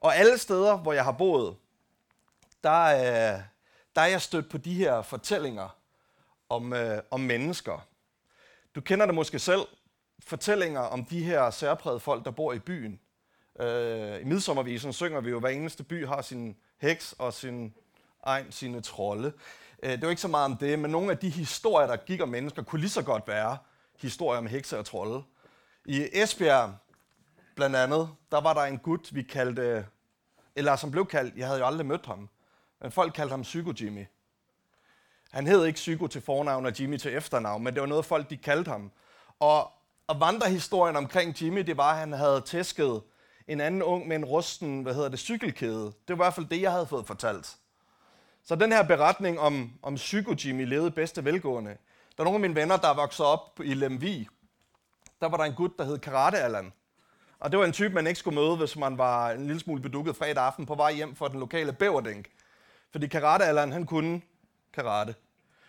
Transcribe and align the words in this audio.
Og 0.00 0.16
alle 0.16 0.38
steder, 0.38 0.76
hvor 0.76 0.92
jeg 0.92 1.04
har 1.04 1.12
boet, 1.12 1.56
der, 2.64 2.84
øh, 2.84 3.40
der 3.96 4.00
er 4.00 4.06
jeg 4.06 4.22
stødt 4.22 4.50
på 4.50 4.58
de 4.58 4.74
her 4.74 5.02
fortællinger 5.02 5.76
om, 6.48 6.72
øh, 6.72 7.02
om 7.10 7.20
mennesker. 7.20 7.86
Du 8.74 8.80
kender 8.80 9.06
det 9.06 9.14
måske 9.14 9.38
selv. 9.38 9.66
Fortællinger 10.26 10.80
om 10.80 11.04
de 11.04 11.24
her 11.24 11.50
særprægede 11.50 12.00
folk, 12.00 12.24
der 12.24 12.30
bor 12.30 12.52
i 12.52 12.58
byen. 12.58 13.00
Øh, 13.60 14.20
I 14.20 14.24
midsommervisen 14.24 14.92
synger 14.92 15.20
vi 15.20 15.30
jo, 15.30 15.36
at 15.36 15.42
hver 15.42 15.50
eneste 15.50 15.84
by 15.84 16.06
har 16.06 16.22
sin 16.22 16.56
heks 16.78 17.14
og 17.18 17.34
sin 17.34 17.74
egen, 18.22 18.52
sine 18.52 18.80
trolde. 18.80 19.32
Øh, 19.82 19.90
det 19.90 20.02
var 20.02 20.10
ikke 20.10 20.22
så 20.22 20.28
meget 20.28 20.44
om 20.44 20.56
det, 20.56 20.78
men 20.78 20.90
nogle 20.90 21.10
af 21.10 21.18
de 21.18 21.30
historier, 21.30 21.86
der 21.86 21.96
gik 21.96 22.22
om 22.22 22.28
mennesker, 22.28 22.62
kunne 22.62 22.80
lige 22.80 22.90
så 22.90 23.02
godt 23.02 23.28
være 23.28 23.58
historier 23.98 24.38
om 24.38 24.46
hekse 24.46 24.78
og 24.78 24.86
trolde. 24.86 25.22
I 25.84 26.08
Esbjerg, 26.12 26.74
blandt 27.56 27.76
andet, 27.76 28.08
der 28.30 28.40
var 28.40 28.54
der 28.54 28.62
en 28.62 28.78
gut, 28.78 29.14
vi 29.14 29.22
kaldte, 29.22 29.86
eller 30.56 30.76
som 30.76 30.90
blev 30.90 31.06
kaldt, 31.06 31.36
jeg 31.36 31.46
havde 31.46 31.60
jo 31.60 31.66
aldrig 31.66 31.86
mødt 31.86 32.06
ham, 32.06 32.28
men 32.82 32.92
folk 32.92 33.14
kaldte 33.14 33.32
ham 33.32 33.42
Psycho 33.42 33.72
Jimmy. 33.80 34.06
Han 35.30 35.46
hed 35.46 35.64
ikke 35.64 35.76
Psycho 35.76 36.06
til 36.06 36.20
fornavn 36.20 36.66
og 36.66 36.80
Jimmy 36.80 36.96
til 36.96 37.16
efternavn, 37.16 37.64
men 37.64 37.74
det 37.74 37.80
var 37.80 37.86
noget, 37.86 38.04
folk 38.04 38.30
de 38.30 38.36
kaldte 38.36 38.70
ham. 38.70 38.92
Og, 39.40 39.72
og 40.06 40.20
vandrehistorien 40.20 40.96
omkring 40.96 41.42
Jimmy, 41.42 41.60
det 41.60 41.76
var, 41.76 41.92
at 41.92 41.98
han 41.98 42.12
havde 42.12 42.40
tæsket 42.40 43.02
en 43.48 43.60
anden 43.60 43.82
ung 43.82 44.08
med 44.08 44.16
en 44.16 44.24
rusten, 44.24 44.82
hvad 44.82 44.94
hedder 44.94 45.08
det, 45.08 45.18
cykelkæde. 45.18 45.84
Det 45.84 45.94
var 46.08 46.14
i 46.14 46.16
hvert 46.16 46.34
fald 46.34 46.46
det, 46.46 46.62
jeg 46.62 46.72
havde 46.72 46.86
fået 46.86 47.06
fortalt. 47.06 47.56
Så 48.44 48.54
den 48.54 48.72
her 48.72 48.82
beretning 48.82 49.40
om, 49.40 49.72
om 49.82 49.94
Psycho 49.94 50.34
Jimmy 50.44 50.66
levede 50.66 50.90
bedste 50.90 51.24
velgående. 51.24 51.70
Der 52.16 52.22
er 52.22 52.24
nogle 52.24 52.36
af 52.36 52.40
mine 52.40 52.54
venner, 52.54 52.76
der 52.76 52.94
voksede 52.94 53.28
op 53.28 53.60
i 53.64 53.74
Lemvi. 53.74 54.28
Der 55.20 55.28
var 55.28 55.36
der 55.36 55.44
en 55.44 55.54
gut, 55.54 55.78
der 55.78 55.84
hed 55.84 55.98
Karate 55.98 56.38
Allan. 56.38 56.72
Og 57.40 57.50
det 57.50 57.58
var 57.58 57.64
en 57.64 57.72
type, 57.72 57.94
man 57.94 58.06
ikke 58.06 58.18
skulle 58.18 58.40
møde, 58.40 58.56
hvis 58.56 58.76
man 58.76 58.98
var 58.98 59.30
en 59.30 59.46
lille 59.46 59.60
smule 59.60 59.82
bedukket 59.82 60.16
fredag 60.16 60.44
aften 60.44 60.66
på 60.66 60.74
vej 60.74 60.92
hjem 60.92 61.16
fra 61.16 61.28
den 61.28 61.40
lokale 61.40 61.72
bæverdænk. 61.72 62.30
Fordi 62.92 63.06
karatealderen, 63.06 63.72
han 63.72 63.86
kunne 63.86 64.22
karate. 64.72 65.14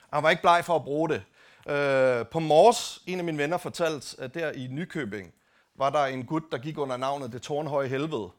Og 0.09 0.17
han 0.17 0.23
var 0.23 0.29
ikke 0.29 0.41
bleg 0.41 0.65
for 0.65 0.75
at 0.75 0.83
bruge 0.83 1.09
det. 1.09 1.23
Øh, 1.67 2.25
på 2.25 2.39
Mors, 2.39 3.01
en 3.05 3.19
af 3.19 3.25
mine 3.25 3.37
venner 3.37 3.57
fortalte, 3.57 4.21
at 4.21 4.33
der 4.33 4.51
i 4.51 4.67
Nykøbing, 4.67 5.33
var 5.75 5.89
der 5.89 6.05
en 6.05 6.25
gut, 6.25 6.43
der 6.51 6.57
gik 6.57 6.77
under 6.77 6.97
navnet 6.97 7.33
Det 7.33 7.41
Tårnhøje 7.41 7.87
Helvede. 7.87 8.29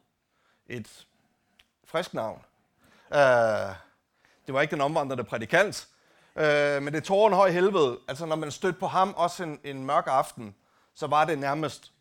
Et 0.67 1.05
frisk 1.85 2.13
navn. 2.13 2.41
Øh, 3.13 3.75
det 4.45 4.53
var 4.53 4.61
ikke 4.61 4.71
den 4.71 4.81
omvandrende 4.81 5.23
prædikant, 5.23 5.87
øh, 6.35 6.81
men 6.83 6.93
det 6.93 7.03
tårnhøje 7.03 7.51
helvede, 7.51 7.99
altså 8.07 8.25
når 8.25 8.35
man 8.35 8.51
stødte 8.51 8.79
på 8.79 8.87
ham 8.87 9.13
også 9.17 9.43
en, 9.43 9.59
en 9.63 9.85
mørk 9.85 10.07
aften, 10.07 10.55
så 10.93 11.07
var 11.07 11.25
det 11.25 11.39
nærmest 11.39 11.91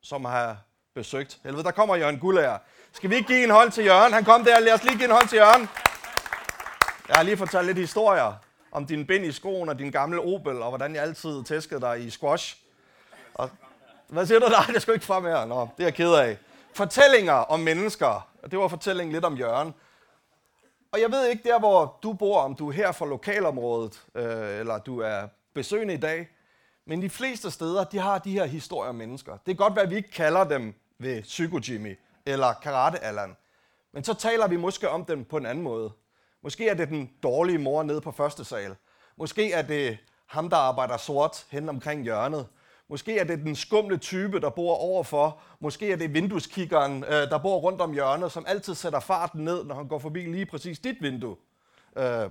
som 0.00 0.26
at 0.26 0.32
have 0.32 0.56
besøgt 1.00 1.38
helvede. 1.44 1.64
Der 1.64 1.70
kommer 1.70 1.96
Jørgen 1.96 2.18
Gullager. 2.18 2.58
Skal 2.92 3.10
vi 3.10 3.14
ikke 3.14 3.26
give 3.26 3.44
en 3.44 3.50
hånd 3.50 3.72
til 3.72 3.84
Jørgen? 3.84 4.12
Han 4.12 4.24
kom 4.24 4.44
der, 4.44 4.60
lad 4.60 4.72
os 4.72 4.84
lige 4.84 4.96
give 4.96 5.04
en 5.04 5.10
hånd 5.10 5.28
til 5.28 5.36
Jørgen. 5.36 5.68
Jeg 7.08 7.16
har 7.16 7.22
lige 7.22 7.36
fortalt 7.36 7.66
lidt 7.66 7.78
historier 7.78 8.32
om 8.72 8.86
din 8.86 9.06
bind 9.06 9.24
i 9.24 9.32
skoen 9.32 9.68
og 9.68 9.78
din 9.78 9.90
gamle 9.90 10.20
Opel, 10.20 10.62
og 10.62 10.68
hvordan 10.68 10.94
jeg 10.94 11.02
altid 11.02 11.44
tæskede 11.44 11.80
dig 11.80 12.04
i 12.06 12.10
squash. 12.10 12.56
Og, 13.34 13.50
hvad 14.08 14.26
siger 14.26 14.38
du? 14.38 14.46
Nej, 14.48 14.66
det 14.74 14.82
skal 14.82 14.94
ikke 14.94 15.06
frem 15.06 15.24
her. 15.24 15.44
Nå, 15.44 15.60
det 15.60 15.82
er 15.82 15.86
jeg 15.86 15.94
ked 15.94 16.12
af. 16.12 16.36
Fortællinger 16.74 17.32
om 17.32 17.60
mennesker. 17.60 18.28
Det 18.50 18.58
var 18.58 18.68
fortællingen 18.68 19.12
lidt 19.12 19.24
om 19.24 19.36
Jørgen. 19.36 19.74
Og 20.92 21.00
jeg 21.00 21.12
ved 21.12 21.28
ikke 21.28 21.48
der, 21.48 21.58
hvor 21.58 21.98
du 22.02 22.12
bor, 22.12 22.40
om 22.40 22.54
du 22.54 22.68
er 22.68 22.72
her 22.72 22.92
fra 22.92 23.06
lokalområdet, 23.06 24.02
øh, 24.14 24.60
eller 24.60 24.78
du 24.78 25.00
er 25.00 25.28
besøgende 25.54 25.94
i 25.94 26.00
dag, 26.00 26.28
men 26.86 27.02
de 27.02 27.10
fleste 27.10 27.50
steder, 27.50 27.84
de 27.84 27.98
har 27.98 28.18
de 28.18 28.32
her 28.32 28.44
historier 28.44 28.88
om 28.88 28.94
mennesker. 28.94 29.32
Det 29.32 29.44
kan 29.46 29.56
godt 29.56 29.76
være, 29.76 29.84
at 29.84 29.90
vi 29.90 29.96
ikke 29.96 30.10
kalder 30.10 30.44
dem 30.44 30.74
ved 31.00 31.22
Psycho 31.22 31.60
Jimmy 31.68 31.98
eller 32.26 32.52
Karate 32.52 32.98
Allan, 32.98 33.36
men 33.92 34.04
så 34.04 34.14
taler 34.14 34.48
vi 34.48 34.56
måske 34.56 34.88
om 34.88 35.04
dem 35.04 35.24
på 35.24 35.36
en 35.36 35.46
anden 35.46 35.64
måde. 35.64 35.92
Måske 36.42 36.68
er 36.68 36.74
det 36.74 36.88
den 36.88 37.10
dårlige 37.22 37.58
mor 37.58 37.82
nede 37.82 38.00
på 38.00 38.12
første 38.12 38.44
sal. 38.44 38.76
Måske 39.16 39.52
er 39.52 39.62
det 39.62 39.98
ham, 40.26 40.50
der 40.50 40.56
arbejder 40.56 40.96
sort 40.96 41.46
hen 41.50 41.68
omkring 41.68 42.02
hjørnet. 42.02 42.46
Måske 42.88 43.18
er 43.18 43.24
det 43.24 43.38
den 43.38 43.56
skumle 43.56 43.96
type, 43.96 44.40
der 44.40 44.50
bor 44.50 44.74
overfor. 44.74 45.40
Måske 45.60 45.92
er 45.92 45.96
det 45.96 46.14
vindueskikkeren, 46.14 47.04
øh, 47.04 47.10
der 47.10 47.38
bor 47.38 47.58
rundt 47.58 47.80
om 47.80 47.92
hjørnet, 47.92 48.32
som 48.32 48.44
altid 48.48 48.74
sætter 48.74 49.00
farten 49.00 49.44
ned, 49.44 49.64
når 49.64 49.74
han 49.74 49.88
går 49.88 49.98
forbi 49.98 50.20
lige 50.20 50.46
præcis 50.46 50.78
dit 50.78 50.96
vindue. 51.02 51.36
Øh, 51.96 52.30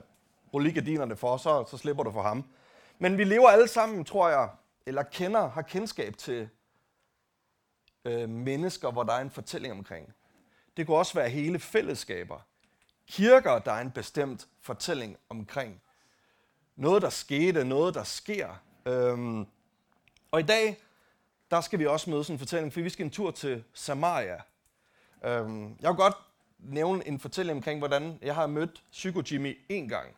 Rul 0.54 0.64
lige 0.64 0.74
gardinerne 0.74 1.16
for, 1.16 1.38
så, 1.38 1.66
så 1.72 1.78
slipper 1.78 2.04
du 2.04 2.12
for 2.12 2.22
ham. 2.22 2.46
Men 3.00 3.18
vi 3.18 3.24
lever 3.24 3.50
alle 3.50 3.68
sammen, 3.68 4.06
tror 4.06 4.30
jeg, 4.30 4.50
eller 4.86 5.04
kender, 5.04 5.50
har 5.50 5.62
kendskab 5.62 6.18
til 6.18 6.50
øh, 8.06 8.30
mennesker, 8.30 8.92
hvor 8.92 9.04
der 9.04 9.14
er 9.14 9.22
en 9.22 9.32
fortælling 9.32 9.74
omkring. 9.74 10.14
Det 10.78 10.86
kunne 10.86 10.98
også 10.98 11.14
være 11.14 11.30
hele 11.30 11.60
fællesskaber. 11.60 12.40
Kirker, 13.08 13.60
der 13.60 13.72
er 13.72 13.82
en 13.82 13.92
bestemt 13.92 14.48
fortælling 14.62 15.18
omkring. 15.30 15.82
Noget, 16.76 17.02
der 17.02 17.10
skete, 17.10 17.66
noget, 17.66 17.94
der 17.94 18.04
sker. 18.04 18.62
Øhm, 18.86 19.48
og 20.32 20.40
i 20.40 20.44
dag, 20.44 20.78
der 21.52 21.62
skal 21.62 21.80
vi 21.80 21.86
også 21.86 22.10
møde 22.10 22.24
sådan 22.24 22.36
en 22.36 22.40
fortælling, 22.40 22.74
for 22.74 22.82
vi 22.82 22.90
skal 22.90 23.06
en 23.06 23.12
tur 23.12 23.32
til 23.32 23.64
Samaria. 23.74 24.42
Øhm, 25.24 25.78
jeg 25.82 25.90
vil 25.90 25.98
godt 25.98 26.16
nævne 26.60 27.08
en 27.08 27.20
fortælling 27.20 27.58
omkring, 27.58 27.80
hvordan 27.80 28.20
jeg 28.22 28.36
har 28.36 28.48
mødt 28.48 28.84
Psycho 28.92 29.24
Jimmy 29.32 29.58
en 29.70 29.90
gang. 29.90 30.16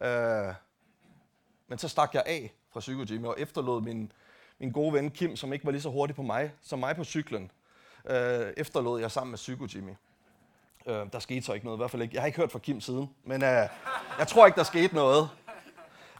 Øh, 0.00 0.54
men 1.68 1.78
så 1.78 1.88
stak 1.88 2.14
jeg 2.14 2.22
af 2.26 2.52
fra 2.72 2.80
Psycho 2.80 3.04
Jimmy 3.10 3.26
og 3.26 3.40
efterlod 3.40 3.82
min, 3.82 4.12
min 4.60 4.72
gode 4.72 4.92
ven 4.92 5.10
Kim, 5.10 5.36
som 5.36 5.52
ikke 5.52 5.64
var 5.64 5.70
lige 5.70 5.82
så 5.82 5.90
hurtig 5.90 6.16
på 6.16 6.22
mig, 6.22 6.52
som 6.62 6.78
mig 6.78 6.96
på 6.96 7.04
cyklen, 7.04 7.50
øh, 8.10 8.52
efterlod 8.56 9.00
jeg 9.00 9.10
sammen 9.10 9.30
med 9.30 9.38
Psycho 9.38 9.66
Jimmy. 9.74 9.92
Øh, 10.86 11.06
der 11.12 11.18
skete 11.18 11.42
så 11.42 11.52
ikke 11.52 11.66
noget, 11.66 11.78
i 11.78 11.80
hvert 11.80 11.90
fald 11.90 12.02
ikke. 12.02 12.14
Jeg 12.14 12.22
har 12.22 12.26
ikke 12.26 12.38
hørt 12.38 12.52
fra 12.52 12.58
Kim 12.58 12.80
siden, 12.80 13.10
men 13.24 13.42
øh, 13.42 13.68
jeg 14.18 14.28
tror 14.28 14.46
ikke, 14.46 14.56
der 14.56 14.62
skete 14.62 14.94
noget. 14.94 15.28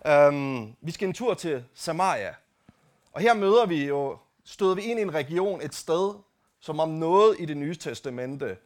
Øh, 0.06 0.33
vi 0.81 0.91
skal 0.91 1.09
en 1.09 1.15
tur 1.15 1.34
til 1.34 1.65
Samaria. 1.75 2.34
Og 3.12 3.21
her 3.21 3.34
møder 3.34 3.67
vi 3.67 3.87
jo, 3.87 4.19
støder 4.45 4.75
vi 4.75 4.83
ind 4.83 4.99
i 4.99 5.03
en 5.03 5.15
region, 5.15 5.62
et 5.62 5.75
sted, 5.75 6.15
som 6.61 6.81
om 6.81 6.89
noget 6.89 7.37
i 7.39 7.45
det 7.45 7.57
nye 7.57 7.75
testamente, 7.75 8.57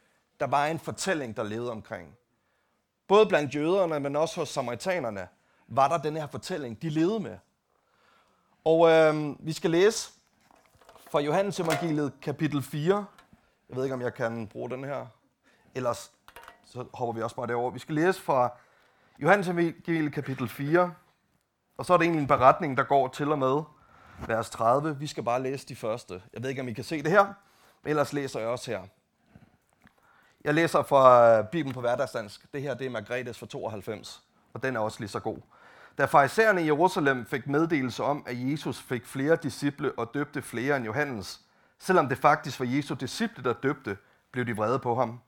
der 0.41 0.47
var 0.47 0.67
en 0.67 0.79
fortælling, 0.79 1.37
der 1.37 1.43
levede 1.43 1.71
omkring. 1.71 2.17
Både 3.09 3.27
blandt 3.27 3.55
jøderne, 3.55 4.01
men 4.01 4.17
også 4.17 4.41
hos 4.41 4.49
samaritanerne, 4.49 5.29
var 5.69 5.89
der 5.89 5.99
den 5.99 6.17
her 6.17 6.27
fortælling, 6.27 6.83
de 6.83 6.89
levede 6.89 7.21
med. 7.21 7.39
Og 8.65 8.91
øh, 8.91 9.37
vi 9.47 9.53
skal 9.53 9.71
læse 9.71 10.11
fra 11.11 11.21
Johannes 11.21 11.61
evangeliet 11.61 12.13
kapitel 12.23 12.63
4. 12.63 13.07
Jeg 13.69 13.77
ved 13.77 13.85
ikke, 13.85 13.95
om 13.95 14.03
jeg 14.03 14.15
kan 14.15 14.47
bruge 14.47 14.71
den 14.71 14.85
her. 14.85 15.07
Ellers 15.75 16.13
så 16.65 16.85
hopper 16.95 17.13
vi 17.13 17.23
også 17.23 17.37
bare 17.37 17.47
derover. 17.47 17.71
Vi 17.71 17.79
skal 17.79 17.95
læse 17.95 18.21
fra 18.21 18.53
Johannes 19.23 19.49
evangeliet 19.49 20.13
kapitel 20.13 20.49
4. 20.49 20.95
Og 21.77 21.87
så 21.87 21.93
er 21.93 21.97
det 21.97 22.05
egentlig 22.05 22.21
en 22.21 22.27
beretning, 22.27 22.77
der 22.77 22.83
går 22.83 23.09
til 23.09 23.33
og 23.33 23.39
med 23.39 23.63
vers 24.27 24.51
30. 24.51 24.99
Vi 24.99 25.07
skal 25.07 25.23
bare 25.23 25.43
læse 25.43 25.69
de 25.69 25.77
første. 25.77 26.23
Jeg 26.33 26.43
ved 26.43 26.51
ikke, 26.51 26.63
om 26.63 26.69
I 26.69 26.73
kan 26.73 26.85
se 26.85 27.03
det 27.03 27.11
her, 27.11 27.25
men 27.83 27.91
ellers 27.91 28.13
læser 28.13 28.41
jeg 28.41 28.49
også 28.49 28.71
her. 28.71 28.83
Jeg 30.45 30.55
læser 30.55 30.83
fra 30.83 31.31
øh, 31.39 31.49
Bibelen 31.49 31.75
på 31.75 31.81
hverdagsdansk. 31.81 32.53
Det 32.53 32.63
her 32.63 32.75
det 32.75 32.87
er 32.87 32.91
Margrethes 32.91 33.39
fra 33.39 33.47
92, 33.47 34.23
og 34.55 34.63
den 34.63 34.77
er 34.77 34.81
også 34.81 35.01
lige 35.01 35.09
så 35.09 35.21
god. 35.21 35.39
Da 35.99 36.05
farisæerne 36.05 36.63
i 36.63 36.67
Jerusalem 36.67 37.27
fik 37.27 37.47
meddelelse 37.47 38.05
om, 38.05 38.23
at 38.27 38.51
Jesus 38.51 38.81
fik 38.81 39.07
flere 39.07 39.37
disciple 39.37 39.93
og 39.99 40.11
døbte 40.15 40.43
flere 40.43 40.77
end 40.77 40.85
Johannes, 40.85 41.41
selvom 41.79 42.09
det 42.09 42.19
faktisk 42.19 42.61
var 42.61 42.67
Jesu 42.67 42.95
disciple, 42.95 43.45
der 43.45 43.53
døbte, 43.53 43.97
blev 44.31 44.47
de 44.47 44.57
vrede 44.57 44.79
på 44.79 44.95
ham. 44.95 45.21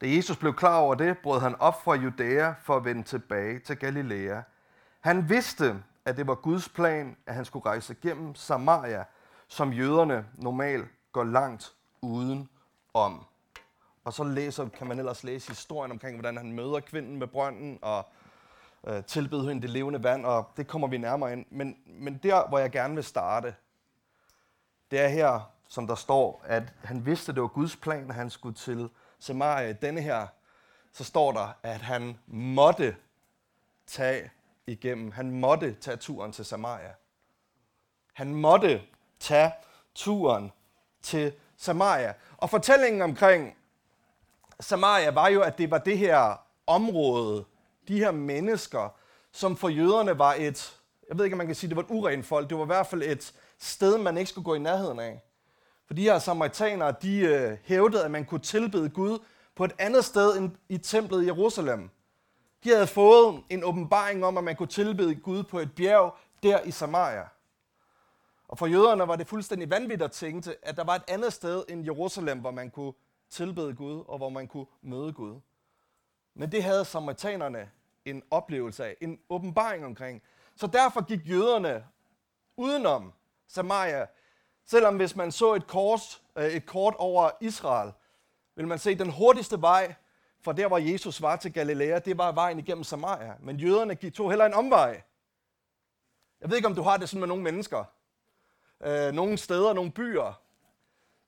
Da 0.00 0.06
Jesus 0.08 0.36
blev 0.36 0.54
klar 0.54 0.78
over 0.78 0.94
det, 0.94 1.18
brød 1.18 1.40
han 1.40 1.54
op 1.60 1.82
fra 1.82 1.94
Judæa 1.94 2.54
for 2.62 2.76
at 2.76 2.84
vende 2.84 3.02
tilbage 3.02 3.58
til 3.58 3.76
Galilea. 3.76 4.40
Han 5.00 5.28
vidste, 5.28 5.82
at 6.04 6.16
det 6.16 6.26
var 6.26 6.34
Guds 6.34 6.68
plan, 6.68 7.16
at 7.26 7.34
han 7.34 7.44
skulle 7.44 7.66
rejse 7.66 7.94
gennem 8.02 8.34
Samaria, 8.34 9.04
som 9.48 9.72
jøderne 9.72 10.26
normalt 10.34 10.88
går 11.12 11.24
langt 11.24 11.72
uden 12.02 12.48
om. 12.94 13.24
Og 14.04 14.12
så 14.12 14.24
læser, 14.24 14.68
kan 14.68 14.86
man 14.86 14.98
ellers 14.98 15.24
læse 15.24 15.48
historien 15.48 15.90
omkring, 15.90 16.16
hvordan 16.16 16.36
han 16.36 16.52
møder 16.52 16.80
kvinden 16.80 17.16
med 17.16 17.26
brønden 17.26 17.78
og 17.82 18.06
øh, 18.86 19.04
tilbede 19.04 19.48
hende 19.48 19.62
det 19.62 19.70
levende 19.70 20.02
vand, 20.02 20.26
og 20.26 20.50
det 20.56 20.66
kommer 20.66 20.88
vi 20.88 20.98
nærmere 20.98 21.32
ind. 21.32 21.46
Men, 21.50 21.76
men 21.86 22.20
der, 22.22 22.48
hvor 22.48 22.58
jeg 22.58 22.70
gerne 22.70 22.94
vil 22.94 23.04
starte, 23.04 23.54
det 24.90 25.00
er 25.00 25.08
her, 25.08 25.50
som 25.68 25.86
der 25.86 25.94
står, 25.94 26.42
at 26.44 26.72
han 26.84 27.06
vidste, 27.06 27.30
at 27.30 27.34
det 27.34 27.42
var 27.42 27.48
Guds 27.48 27.76
plan, 27.76 28.08
at 28.08 28.14
han 28.14 28.30
skulle 28.30 28.54
til 28.54 28.88
Samaria. 29.18 29.72
Denne 29.72 30.00
her, 30.00 30.26
så 30.92 31.04
står 31.04 31.32
der, 31.32 31.56
at 31.62 31.80
han 31.80 32.18
måtte 32.26 32.96
tage 33.86 34.30
igennem. 34.66 35.10
Han 35.10 35.30
måtte 35.30 35.74
tage 35.74 35.96
turen 35.96 36.32
til 36.32 36.44
Samaria. 36.44 36.92
Han 38.12 38.34
måtte 38.34 38.82
tage 39.20 39.52
turen 39.94 40.52
til 41.02 41.32
Samaria. 41.56 42.14
Og 42.36 42.50
fortællingen 42.50 43.02
omkring 43.02 43.56
Samaria 44.60 45.10
var 45.10 45.28
jo, 45.28 45.42
at 45.42 45.58
det 45.58 45.70
var 45.70 45.78
det 45.78 45.98
her 45.98 46.36
område, 46.66 47.44
de 47.88 47.98
her 47.98 48.10
mennesker, 48.10 48.94
som 49.32 49.56
for 49.56 49.68
jøderne 49.68 50.18
var 50.18 50.34
et, 50.38 50.78
jeg 51.08 51.18
ved 51.18 51.24
ikke, 51.24 51.34
om 51.34 51.38
man 51.38 51.46
kan 51.46 51.56
sige, 51.56 51.68
det 51.68 51.76
var 51.76 51.82
et 51.82 51.90
urent 51.90 52.26
folk, 52.26 52.48
det 52.48 52.58
var 52.58 52.64
i 52.64 52.66
hvert 52.66 52.86
fald 52.86 53.02
et 53.02 53.34
sted, 53.58 53.98
man 53.98 54.18
ikke 54.18 54.30
skulle 54.30 54.44
gå 54.44 54.54
i 54.54 54.58
nærheden 54.58 55.00
af. 55.00 55.22
For 55.86 55.94
de 55.94 56.02
her 56.02 56.18
samaritanere, 56.18 56.94
de 57.02 57.18
øh, 57.18 57.56
hævdede, 57.64 58.04
at 58.04 58.10
man 58.10 58.24
kunne 58.24 58.40
tilbede 58.40 58.88
Gud 58.88 59.18
på 59.54 59.64
et 59.64 59.72
andet 59.78 60.04
sted 60.04 60.36
end 60.36 60.50
i 60.68 60.78
templet 60.78 61.22
i 61.22 61.26
Jerusalem. 61.26 61.90
De 62.64 62.68
havde 62.68 62.86
fået 62.86 63.42
en 63.50 63.64
åbenbaring 63.64 64.24
om, 64.24 64.38
at 64.38 64.44
man 64.44 64.56
kunne 64.56 64.66
tilbede 64.66 65.14
Gud 65.14 65.42
på 65.42 65.58
et 65.58 65.74
bjerg 65.74 66.14
der 66.42 66.60
i 66.62 66.70
Samaria. 66.70 67.24
Og 68.48 68.58
for 68.58 68.66
jøderne 68.66 69.08
var 69.08 69.16
det 69.16 69.26
fuldstændig 69.26 69.70
vanvittigt 69.70 70.02
at 70.02 70.12
tænke, 70.12 70.54
at 70.62 70.76
der 70.76 70.84
var 70.84 70.94
et 70.94 71.02
andet 71.08 71.32
sted 71.32 71.64
end 71.68 71.84
Jerusalem, 71.84 72.38
hvor 72.38 72.50
man 72.50 72.70
kunne 72.70 72.92
tilbede 73.30 73.74
Gud 73.74 74.04
og 74.08 74.18
hvor 74.18 74.28
man 74.28 74.46
kunne 74.46 74.66
møde 74.82 75.12
Gud. 75.12 75.40
Men 76.34 76.52
det 76.52 76.62
havde 76.62 76.84
samaritanerne 76.84 77.70
en 78.04 78.22
oplevelse 78.30 78.84
af, 78.84 78.96
en 79.00 79.20
åbenbaring 79.28 79.84
omkring. 79.84 80.22
Så 80.56 80.66
derfor 80.66 81.04
gik 81.04 81.28
jøderne 81.28 81.86
udenom 82.56 83.12
Samaria, 83.48 84.06
selvom 84.64 84.96
hvis 84.96 85.16
man 85.16 85.32
så 85.32 85.54
et 85.54 85.66
kort, 85.66 86.22
øh, 86.36 86.44
et 86.44 86.66
kort 86.66 86.94
over 86.98 87.30
Israel, 87.40 87.92
vil 88.56 88.68
man 88.68 88.78
se, 88.78 88.90
at 88.90 88.98
den 88.98 89.10
hurtigste 89.10 89.60
vej 89.60 89.94
fra 90.40 90.52
der, 90.52 90.68
hvor 90.68 90.78
Jesus 90.78 91.22
var 91.22 91.36
til 91.36 91.52
Galilea, 91.52 91.98
det 91.98 92.18
var 92.18 92.32
vejen 92.32 92.58
igennem 92.58 92.84
Samaria. 92.84 93.34
Men 93.40 93.56
jøderne 93.56 93.94
gik 93.94 94.14
to 94.14 94.28
heller 94.28 94.46
en 94.46 94.54
omvej. 94.54 95.02
Jeg 96.40 96.50
ved 96.50 96.56
ikke, 96.56 96.68
om 96.68 96.74
du 96.74 96.82
har 96.82 96.96
det 96.96 97.08
sådan 97.08 97.20
med 97.20 97.28
nogle 97.28 97.42
mennesker. 97.42 97.84
Øh, 98.80 99.12
nogle 99.12 99.38
steder, 99.38 99.72
nogle 99.72 99.92
byer. 99.92 100.43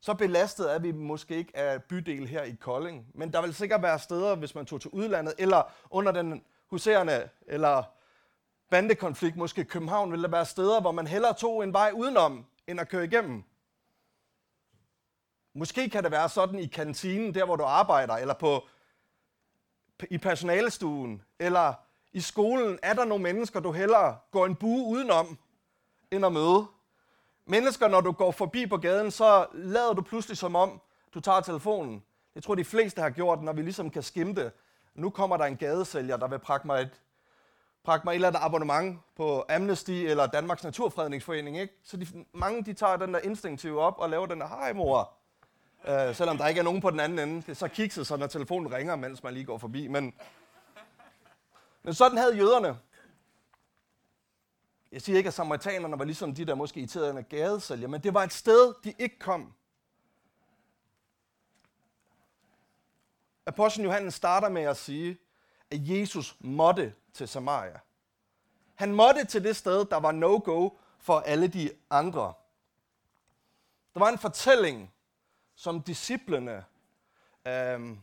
Så 0.07 0.15
belastet 0.15 0.75
er 0.75 0.79
vi 0.79 0.93
måske 0.93 1.37
ikke 1.37 1.57
af 1.57 1.83
bydel 1.83 2.29
her 2.29 2.43
i 2.43 2.57
Kolding. 2.61 3.07
Men 3.15 3.33
der 3.33 3.43
vil 3.43 3.55
sikkert 3.55 3.83
være 3.83 3.99
steder, 3.99 4.35
hvis 4.35 4.55
man 4.55 4.67
tog 4.67 4.81
til 4.81 4.91
udlandet, 4.91 5.35
eller 5.39 5.63
under 5.91 6.13
den 6.13 6.45
huserende, 6.67 7.29
eller 7.47 7.83
bandekonflikt, 8.71 9.37
måske 9.37 9.61
i 9.61 9.65
København, 9.65 10.13
vil 10.13 10.23
der 10.23 10.29
være 10.29 10.47
steder, 10.47 10.81
hvor 10.81 10.93
man 10.93 11.07
hellere 11.07 11.35
tog 11.35 11.65
en 11.65 11.73
vej 11.73 11.91
udenom, 11.95 12.47
end 12.67 12.81
at 12.81 12.89
køre 12.89 13.05
igennem. 13.05 13.45
Måske 15.55 15.91
kan 15.91 16.05
det 16.05 16.13
være 16.13 16.29
sådan 16.29 16.59
i 16.59 16.67
kantinen, 16.67 17.35
der 17.35 17.45
hvor 17.45 17.57
du 17.57 17.65
arbejder, 17.65 18.15
eller 18.15 18.35
på, 18.35 18.67
i 20.11 20.19
personalestuen, 20.19 21.23
eller 21.39 21.75
i 22.13 22.21
skolen, 22.21 22.79
er 22.83 22.95
der 22.95 23.05
nogle 23.05 23.23
mennesker, 23.23 23.61
du 23.61 23.73
hellere 23.73 24.19
går 24.31 24.47
en 24.47 24.57
bue 24.57 24.87
udenom, 24.87 25.39
end 26.11 26.27
at 26.27 26.33
møde. 26.33 26.67
Mennesker, 27.47 27.89
når 27.89 28.01
du 28.01 28.13
går 28.13 28.31
forbi 28.31 28.67
på 28.67 28.77
gaden, 28.77 29.11
så 29.11 29.47
lader 29.53 29.93
du 29.93 30.03
pludselig 30.03 30.39
som 30.39 30.57
om, 30.57 30.81
du 31.15 31.21
tager 31.21 31.41
telefonen. 31.41 32.03
Jeg 32.35 32.43
tror, 32.43 32.55
de 32.55 32.65
fleste 32.65 33.03
har 33.03 33.11
gjort, 33.11 33.43
når 33.43 33.53
vi 33.53 33.63
ligesom 33.63 33.91
kan 33.91 34.03
skimte. 34.03 34.53
Nu 34.95 35.11
kommer 35.11 35.37
der 35.37 35.45
en 35.45 35.57
gadesælger, 35.57 36.17
der 36.17 36.29
vil 36.29 36.39
prakke 36.39 36.67
mig 36.67 36.83
et, 36.83 37.01
prakke 37.85 38.05
mig 38.05 38.13
et 38.13 38.15
eller 38.15 38.29
andet 38.29 38.41
abonnement 38.43 39.01
på 39.17 39.45
Amnesty 39.49 39.91
eller 39.91 40.27
Danmarks 40.27 40.65
Naturfredningsforening. 40.65 41.59
Ikke? 41.59 41.75
Så 41.85 41.97
de, 41.97 42.07
mange 42.33 42.65
de 42.65 42.73
tager 42.73 42.97
den 42.97 43.15
der 43.15 43.21
instinktive 43.21 43.81
op 43.81 43.95
og 43.99 44.11
laver 44.11 44.27
den 44.27 44.41
der, 44.41 44.47
hej 44.47 44.73
mor, 44.73 45.13
Uh, 45.89 46.15
selvom 46.15 46.39
der 46.39 46.47
ikke 46.49 46.59
er 46.59 46.63
nogen 46.65 46.81
på 46.81 46.91
den 46.91 47.01
anden 47.01 47.19
ende. 47.19 47.37
Det 47.37 47.49
er 47.49 47.55
så 47.55 47.69
kikset, 47.69 48.07
så 48.07 48.17
når 48.17 48.27
telefonen 48.27 48.73
ringer, 48.73 48.97
mens 48.97 49.23
man 49.23 49.35
lige 49.35 49.45
går 49.45 49.59
forbi. 49.59 49.89
Men, 49.89 50.15
men 51.83 51.95
sådan 51.95 52.19
havde 52.19 52.37
jøderne. 52.37 52.79
Jeg 54.97 55.03
siger 55.03 55.17
ikke, 55.17 55.29
at 55.29 55.35
samaritanerne 55.35 55.99
var 55.99 56.05
ligesom 56.05 56.35
de 56.35 56.45
der 56.45 56.55
måske 56.55 56.81
irriterede 56.81 57.23
gadesælger, 57.23 57.89
men 57.89 58.03
det 58.03 58.15
var 58.15 58.23
et 58.23 58.33
sted, 58.33 58.75
de 58.85 58.95
ikke 58.99 59.19
kom. 59.19 59.55
Apostlen 63.47 63.85
Johannes 63.85 64.15
starter 64.15 64.49
med 64.49 64.63
at 64.63 64.77
sige, 64.77 65.19
at 65.71 65.79
Jesus 65.89 66.37
måtte 66.41 66.95
til 67.13 67.29
Samaria. 67.29 67.81
Han 68.75 68.95
måtte 68.95 69.25
til 69.25 69.45
det 69.45 69.57
sted, 69.57 69.85
der 69.85 69.97
var 69.97 70.13
no-go 70.13 70.71
for 70.99 71.21
alle 71.21 71.49
de 71.49 71.71
andre. 71.91 72.33
Der 73.95 74.01
var 74.01 74.09
en 74.09 74.19
fortælling 74.19 74.95
som 75.55 75.83
disciplene 75.83 76.65
øh, 77.47 77.97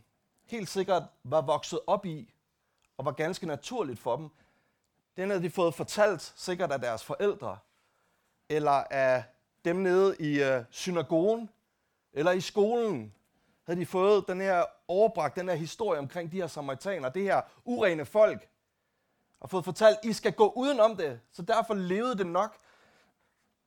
helt 0.46 0.68
sikkert 0.68 1.02
var 1.24 1.40
vokset 1.40 1.80
op 1.86 2.06
i, 2.06 2.34
og 2.96 3.04
var 3.04 3.12
ganske 3.12 3.46
naturligt 3.46 3.98
for 3.98 4.16
dem. 4.16 4.30
Den 5.16 5.30
havde 5.30 5.42
de 5.42 5.50
fået 5.50 5.74
fortalt 5.74 6.34
sikkert 6.36 6.72
af 6.72 6.80
deres 6.80 7.04
forældre, 7.04 7.58
eller 8.48 8.84
af 8.90 9.24
dem 9.64 9.76
nede 9.76 10.16
i 10.20 10.42
øh, 10.42 10.64
synagogen, 10.70 11.50
eller 12.12 12.32
i 12.32 12.40
skolen, 12.40 13.14
havde 13.66 13.80
de 13.80 13.86
fået 13.86 14.28
den 14.28 14.40
her 14.40 14.64
overbragt, 14.88 15.36
den 15.36 15.48
her 15.48 15.54
historie 15.54 15.98
omkring 15.98 16.32
de 16.32 16.36
her 16.36 16.46
samaritaner, 16.46 17.08
det 17.08 17.22
her 17.22 17.40
urene 17.64 18.04
folk, 18.04 18.48
og 19.40 19.50
fået 19.50 19.64
fortalt, 19.64 19.98
I 20.04 20.12
skal 20.12 20.32
gå 20.32 20.52
udenom 20.56 20.96
det. 20.96 21.20
Så 21.30 21.42
derfor 21.42 21.74
levede 21.74 22.18
det 22.18 22.26
nok 22.26 22.58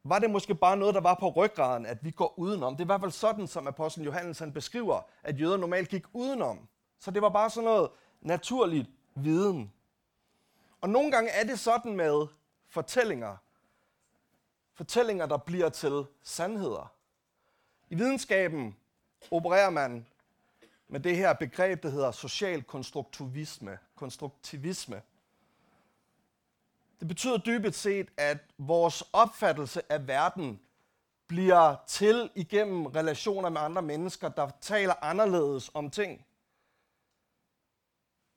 var 0.09 0.19
det 0.19 0.29
måske 0.29 0.55
bare 0.55 0.77
noget, 0.77 0.95
der 0.95 1.01
var 1.01 1.13
på 1.19 1.29
ryggraden, 1.29 1.85
at 1.85 2.03
vi 2.03 2.11
går 2.11 2.39
udenom. 2.39 2.73
Det 2.73 2.81
er 2.81 2.85
i 2.85 2.85
hvert 2.85 3.01
fald 3.01 3.11
sådan, 3.11 3.47
som 3.47 3.67
apostlen 3.67 4.05
Johannes 4.05 4.39
han 4.39 4.53
beskriver, 4.53 5.01
at 5.23 5.39
jøder 5.39 5.57
normalt 5.57 5.89
gik 5.89 6.05
udenom. 6.13 6.67
Så 6.99 7.11
det 7.11 7.21
var 7.21 7.29
bare 7.29 7.49
sådan 7.49 7.65
noget 7.65 7.89
naturligt 8.21 8.89
viden. 9.15 9.73
Og 10.81 10.89
nogle 10.89 11.11
gange 11.11 11.29
er 11.29 11.43
det 11.43 11.59
sådan 11.59 11.95
med 11.95 12.27
fortællinger. 12.69 13.37
Fortællinger, 14.73 15.25
der 15.25 15.37
bliver 15.37 15.69
til 15.69 16.05
sandheder. 16.23 16.93
I 17.89 17.95
videnskaben 17.95 18.77
opererer 19.31 19.69
man 19.69 20.07
med 20.87 20.99
det 20.99 21.17
her 21.17 21.33
begreb, 21.33 21.83
der 21.83 21.89
hedder 21.89 22.11
social 22.11 22.63
konstruktivisme. 22.63 23.79
konstruktivisme. 23.95 25.01
Det 26.99 27.07
betyder 27.07 27.37
dybest 27.37 27.81
set, 27.81 28.07
at 28.17 28.37
vores 28.57 29.03
opfattelse 29.13 29.91
af 29.91 30.07
verden 30.07 30.59
bliver 31.27 31.75
til 31.87 32.29
igennem 32.35 32.85
relationer 32.85 33.49
med 33.49 33.61
andre 33.61 33.81
mennesker, 33.81 34.29
der 34.29 34.49
taler 34.61 34.93
anderledes 35.01 35.71
om 35.73 35.89
ting. 35.89 36.25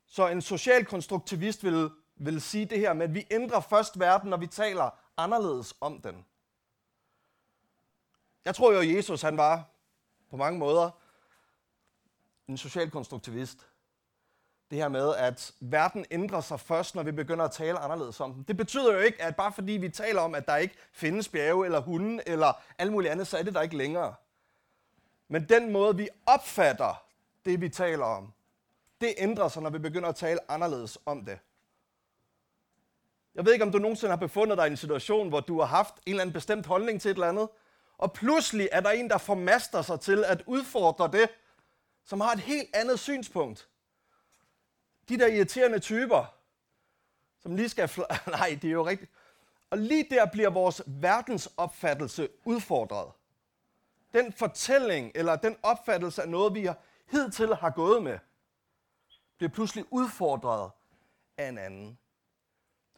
Så 0.06 0.28
en 0.28 0.42
social 0.42 0.84
konstruktivist 0.84 1.64
vil, 1.64 1.90
vil 2.20 2.40
sige 2.40 2.64
det 2.64 2.78
her 2.78 2.92
med, 2.92 3.04
at 3.04 3.14
vi 3.14 3.26
ændrer 3.30 3.60
først 3.60 4.00
verden, 4.00 4.30
når 4.30 4.36
vi 4.36 4.46
taler 4.46 4.90
anderledes 5.16 5.74
om 5.80 6.00
den. 6.00 6.24
Jeg 8.44 8.54
tror 8.54 8.72
jo, 8.72 8.78
at 8.78 8.94
Jesus 8.94 9.22
han 9.22 9.36
var 9.36 9.64
på 10.30 10.36
mange 10.36 10.58
måder 10.58 10.90
en 12.48 12.58
socialkonstruktivist. 12.58 13.66
det 14.70 14.78
her 14.78 14.88
med, 14.88 15.14
at 15.14 15.52
verden 15.60 16.04
ændrer 16.10 16.40
sig 16.40 16.60
først, 16.60 16.94
når 16.94 17.02
vi 17.02 17.12
begynder 17.12 17.44
at 17.44 17.50
tale 17.50 17.78
anderledes 17.78 18.20
om 18.20 18.34
den. 18.34 18.42
Det 18.42 18.56
betyder 18.56 18.92
jo 18.92 18.98
ikke, 18.98 19.22
at 19.22 19.36
bare 19.36 19.52
fordi 19.52 19.72
vi 19.72 19.88
taler 19.88 20.20
om, 20.20 20.34
at 20.34 20.46
der 20.46 20.56
ikke 20.56 20.74
findes 20.92 21.28
bjerge 21.28 21.64
eller 21.64 21.80
hunde 21.80 22.22
eller 22.26 22.62
alt 22.78 22.92
muligt 22.92 23.12
andet, 23.12 23.26
så 23.26 23.38
er 23.38 23.42
det 23.42 23.54
der 23.54 23.62
ikke 23.62 23.76
længere. 23.76 24.14
Men 25.28 25.48
den 25.48 25.72
måde, 25.72 25.96
vi 25.96 26.08
opfatter 26.26 27.02
det, 27.44 27.60
vi 27.60 27.68
taler 27.68 28.04
om, 28.04 28.32
det 29.00 29.14
ændrer 29.18 29.48
sig, 29.48 29.62
når 29.62 29.70
vi 29.70 29.78
begynder 29.78 30.08
at 30.08 30.16
tale 30.16 30.50
anderledes 30.50 30.98
om 31.06 31.24
det. 31.24 31.38
Jeg 33.34 33.44
ved 33.44 33.52
ikke, 33.52 33.64
om 33.64 33.72
du 33.72 33.78
nogensinde 33.78 34.10
har 34.10 34.16
befundet 34.16 34.58
dig 34.58 34.66
i 34.66 34.70
en 34.70 34.76
situation, 34.76 35.28
hvor 35.28 35.40
du 35.40 35.58
har 35.60 35.66
haft 35.66 35.94
en 35.94 36.00
eller 36.06 36.22
anden 36.22 36.32
bestemt 36.32 36.66
holdning 36.66 37.00
til 37.00 37.10
et 37.10 37.14
eller 37.14 37.28
andet, 37.28 37.48
og 37.98 38.12
pludselig 38.12 38.68
er 38.72 38.80
der 38.80 38.90
en, 38.90 39.10
der 39.10 39.18
formaster 39.18 39.82
sig 39.82 40.00
til 40.00 40.24
at 40.24 40.42
udfordre 40.46 41.10
det, 41.12 41.28
som 42.04 42.20
har 42.20 42.32
et 42.32 42.40
helt 42.40 42.76
andet 42.76 42.98
synspunkt 42.98 43.68
de 45.10 45.18
der 45.18 45.26
irriterende 45.26 45.78
typer, 45.78 46.34
som 47.40 47.56
lige 47.56 47.68
skal... 47.68 47.88
Fl- 47.88 48.30
Nej, 48.38 48.58
det 48.62 48.68
er 48.68 48.72
jo 48.72 48.86
rigtigt. 48.86 49.10
Og 49.70 49.78
lige 49.78 50.06
der 50.10 50.26
bliver 50.26 50.50
vores 50.50 50.82
verdensopfattelse 50.86 52.28
udfordret. 52.44 53.12
Den 54.12 54.32
fortælling, 54.32 55.12
eller 55.14 55.36
den 55.36 55.56
opfattelse 55.62 56.22
af 56.22 56.28
noget, 56.28 56.54
vi 56.54 56.68
hidtil 57.10 57.54
har 57.54 57.70
gået 57.70 58.02
med, 58.02 58.18
bliver 59.36 59.50
pludselig 59.50 59.84
udfordret 59.90 60.70
af 61.36 61.48
en 61.48 61.58
anden. 61.58 61.98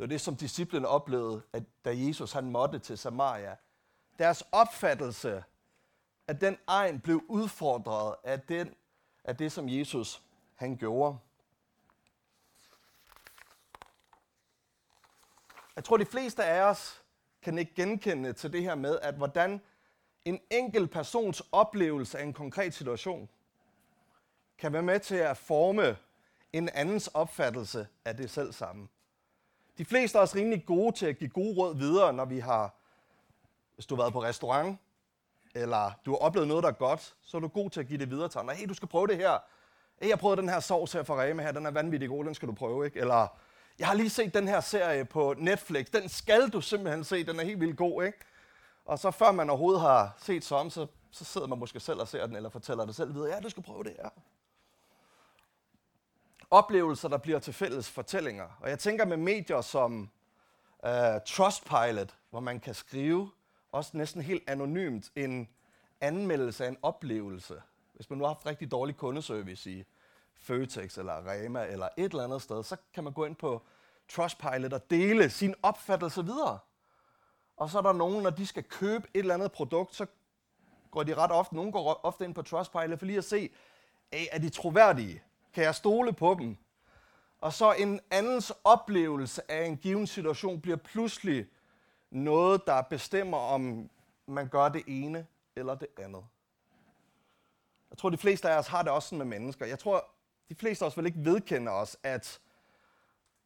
Det 0.03 0.09
var 0.09 0.15
det, 0.15 0.21
som 0.21 0.37
disciplene 0.37 0.89
oplevede, 0.89 1.43
at 1.53 1.63
da 1.85 1.91
Jesus 1.97 2.33
han 2.33 2.51
måtte 2.51 2.79
til 2.79 2.99
Samaria. 2.99 3.57
Deres 4.19 4.45
opfattelse 4.53 5.45
af 6.29 6.39
den 6.39 6.59
egen 6.67 7.01
blev 7.01 7.23
udfordret 7.29 8.17
af, 8.25 8.41
den, 8.41 8.75
af 9.25 9.37
det, 9.37 9.53
som 9.53 9.69
Jesus 9.69 10.23
han 10.55 10.77
gjorde. 10.77 11.19
Jeg 15.77 15.85
tror, 15.85 15.97
de 15.97 16.07
fleste 16.07 16.45
af 16.45 16.63
os 16.63 17.03
kan 17.43 17.59
ikke 17.59 17.75
genkende 17.75 18.33
til 18.33 18.53
det 18.53 18.63
her 18.63 18.75
med, 18.75 18.99
at 19.03 19.15
hvordan 19.15 19.61
en 20.25 20.41
enkelt 20.51 20.91
persons 20.91 21.43
oplevelse 21.53 22.19
af 22.19 22.23
en 22.23 22.33
konkret 22.33 22.75
situation 22.75 23.29
kan 24.59 24.73
være 24.73 24.83
med 24.83 25.01
til 25.01 25.17
at 25.17 25.37
forme 25.37 25.97
en 26.53 26.69
andens 26.69 27.09
opfattelse 27.09 27.89
af 28.05 28.17
det 28.17 28.31
selv 28.31 28.53
samme. 28.53 28.89
De 29.83 29.87
fleste 29.87 30.19
er 30.19 30.23
også 30.23 30.37
rimelig 30.37 30.67
gode 30.67 30.97
til 30.97 31.07
at 31.07 31.19
give 31.19 31.31
gode 31.31 31.55
råd 31.59 31.77
videre, 31.77 32.13
når 32.13 32.25
vi 32.25 32.39
har, 32.39 32.75
hvis 33.75 33.87
du 33.87 33.95
har 33.95 34.03
været 34.03 34.13
på 34.13 34.23
restaurant, 34.23 34.79
eller 35.55 35.93
du 36.07 36.11
har 36.11 36.19
oplevet 36.19 36.49
noget, 36.49 36.63
der 36.63 36.69
er 36.69 36.75
godt, 36.75 37.15
så 37.23 37.37
er 37.37 37.41
du 37.41 37.49
god 37.49 37.71
til 37.71 37.81
at 37.81 37.87
give 37.87 37.99
det 37.99 38.11
videre 38.11 38.29
til 38.29 38.39
andre. 38.39 38.55
Hey, 38.55 38.69
du 38.69 38.75
skal 38.75 38.89
prøve 38.89 39.07
det 39.07 39.17
her. 39.17 39.39
Hey, 40.01 40.09
jeg 40.09 40.19
prøvede 40.19 40.41
den 40.41 40.49
her 40.49 40.61
sovs 40.61 40.93
her 40.93 41.03
fra 41.03 41.23
Rema 41.23 41.43
her, 41.43 41.53
den 41.53 41.67
er 41.67 41.71
vanvittig 41.71 42.09
god, 42.09 42.25
den 42.25 42.35
skal 42.35 42.49
du 42.49 42.55
prøve, 42.55 42.85
ikke? 42.85 43.01
Eller 43.01 43.29
jeg 43.79 43.87
har 43.87 43.95
lige 43.95 44.11
set 44.11 44.35
den 44.35 44.49
her 44.49 44.61
serie 44.61 45.05
på 45.05 45.35
Netflix. 45.39 45.87
Den 45.87 46.09
skal 46.09 46.49
du 46.49 46.61
simpelthen 46.61 47.05
se. 47.05 47.25
Den 47.25 47.41
er 47.41 47.45
helt 47.45 47.61
vildt 47.61 47.77
god, 47.77 48.05
ikke? 48.05 48.19
Og 48.85 48.99
så 48.99 49.11
før 49.11 49.33
man 49.33 49.51
overhovedet 49.51 49.81
har 49.81 50.17
set 50.19 50.45
som, 50.45 50.71
så, 50.71 50.87
så 51.11 51.25
sidder 51.25 51.47
man 51.47 51.59
måske 51.59 51.81
selv 51.81 52.01
og 52.01 52.09
ser 52.09 52.27
den, 52.27 52.37
eller 52.37 52.49
fortæller 52.49 52.85
det 52.85 52.95
selv 52.95 53.15
videre. 53.15 53.35
Ja, 53.35 53.41
du 53.41 53.49
skal 53.49 53.63
prøve 53.63 53.85
det 53.85 53.93
her 54.03 54.09
oplevelser, 56.53 57.09
der 57.09 57.19
bliver 57.19 57.39
til 57.39 57.53
fælles 57.53 57.91
fortællinger. 57.91 58.49
Og 58.61 58.71
jeg 58.71 58.79
tænker 58.79 59.05
med 59.05 59.17
medier 59.17 59.61
som 59.61 60.11
øh, 60.87 61.21
Trustpilot, 61.27 62.17
hvor 62.31 62.41
man 62.41 62.61
kan 62.61 62.75
skrive, 62.75 63.31
også 63.73 63.97
næsten 63.97 64.23
helt 64.23 64.51
anonymt, 64.51 65.11
en 65.17 65.49
anmeldelse 66.01 66.65
af 66.65 66.69
en 66.69 66.77
oplevelse. 66.83 67.63
Hvis 67.95 68.11
man 68.11 68.19
nu 68.19 68.25
har 68.25 68.35
haft 68.35 68.47
rigtig 68.47 68.71
dårlig 68.71 68.97
kundeservice 68.97 69.71
i 69.71 69.85
Føtex 70.35 70.99
eller 70.99 71.31
Rema 71.31 71.67
eller 71.67 71.89
et 71.97 72.11
eller 72.13 72.25
andet 72.25 72.43
sted, 72.43 72.63
så 72.63 72.77
kan 72.95 73.05
man 73.05 73.13
gå 73.13 73.25
ind 73.25 73.37
på 73.37 73.63
Trustpilot 74.09 74.73
og 74.73 74.91
dele 74.91 75.31
sin 75.31 75.55
opfattelse 75.63 76.25
videre. 76.25 76.59
Og 77.57 77.71
så 77.71 77.79
er 77.79 77.83
der 77.83 77.93
nogen, 77.93 78.23
når 78.23 78.31
de 78.31 78.47
skal 78.47 78.65
købe 78.65 79.09
et 79.15 79.19
eller 79.19 79.35
andet 79.35 79.53
produkt, 79.53 79.95
så 79.95 80.07
går 80.91 81.03
de 81.03 81.15
ret 81.15 81.31
ofte, 81.31 81.55
nogen 81.55 81.73
går 81.73 82.01
ofte 82.03 82.25
ind 82.25 82.35
på 82.35 82.43
Trustpilot 82.43 82.99
for 82.99 83.07
lige 83.07 83.19
at 83.19 83.25
se, 83.25 83.51
er 84.13 84.39
de 84.39 84.49
troværdige? 84.49 85.23
Kan 85.55 85.65
jeg 85.65 85.75
stole 85.75 86.13
på 86.13 86.37
dem? 86.41 86.57
Og 87.41 87.53
så 87.53 87.73
en 87.73 88.01
andens 88.11 88.53
oplevelse 88.65 89.51
af 89.51 89.65
en 89.65 89.77
given 89.77 90.07
situation 90.07 90.61
bliver 90.61 90.77
pludselig 90.77 91.47
noget, 92.11 92.67
der 92.67 92.83
bestemmer, 92.83 93.39
om 93.39 93.91
man 94.27 94.49
gør 94.49 94.69
det 94.69 94.83
ene 94.87 95.27
eller 95.57 95.75
det 95.75 95.89
andet. 95.99 96.25
Jeg 97.91 97.99
tror, 97.99 98.11
de 98.11 98.19
fleste 98.19 98.51
af 98.51 98.59
os 98.59 98.67
har 98.67 98.83
det 98.83 98.93
også 98.93 99.09
sådan 99.09 99.19
med 99.19 99.27
mennesker. 99.27 99.67
Jeg 99.67 99.79
tror, 99.79 100.09
de 100.49 100.55
fleste 100.55 100.85
af 100.85 100.89
os 100.89 100.97
vil 100.97 101.07
ikke 101.07 101.25
vedkende 101.25 101.71
os, 101.71 101.97
at, 102.03 102.41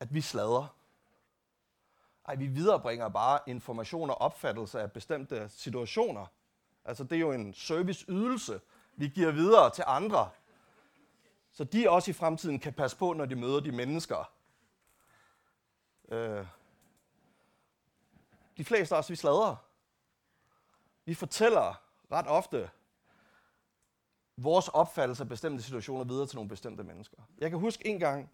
at 0.01 0.15
vi 0.15 0.21
slader. 0.21 0.77
Ej, 2.29 2.35
vi 2.35 2.47
viderebringer 2.47 3.09
bare 3.09 3.39
information 3.47 4.11
og 4.11 4.21
opfattelse 4.21 4.81
af 4.81 4.93
bestemte 4.93 5.49
situationer. 5.49 6.27
Altså, 6.85 7.05
det 7.05 7.17
er 7.17 7.21
jo 7.21 7.33
en 7.33 7.55
serviceydelse, 7.55 8.61
vi 8.97 9.09
giver 9.09 9.31
videre 9.31 9.71
til 9.71 9.85
andre. 9.87 10.31
Så 11.57 11.65
de 11.65 11.91
også 11.91 12.11
i 12.11 12.15
fremtiden 12.15 12.59
kan 12.59 12.73
passe 12.73 12.97
på, 12.97 13.13
når 13.13 13.27
de 13.27 13.35
møder 13.35 13.61
de 13.61 13.73
mennesker. 13.73 14.33
Øh. 16.09 16.47
De 18.57 18.65
fleste 18.65 18.95
af 18.95 18.99
os, 18.99 19.11
vi 19.11 19.17
sladrer. 19.17 19.57
Vi 21.05 21.15
fortæller 21.15 21.83
ret 22.13 22.27
ofte 22.27 22.71
vores 24.37 24.69
opfattelse 24.69 25.23
af 25.23 25.29
bestemte 25.29 25.63
situationer 25.63 26.05
videre 26.05 26.27
til 26.27 26.37
nogle 26.37 26.49
bestemte 26.49 26.85
mennesker. 26.85 27.17
Jeg 27.39 27.51
kan 27.51 27.59
huske 27.59 27.87
en 27.87 27.99
gang, 27.99 28.31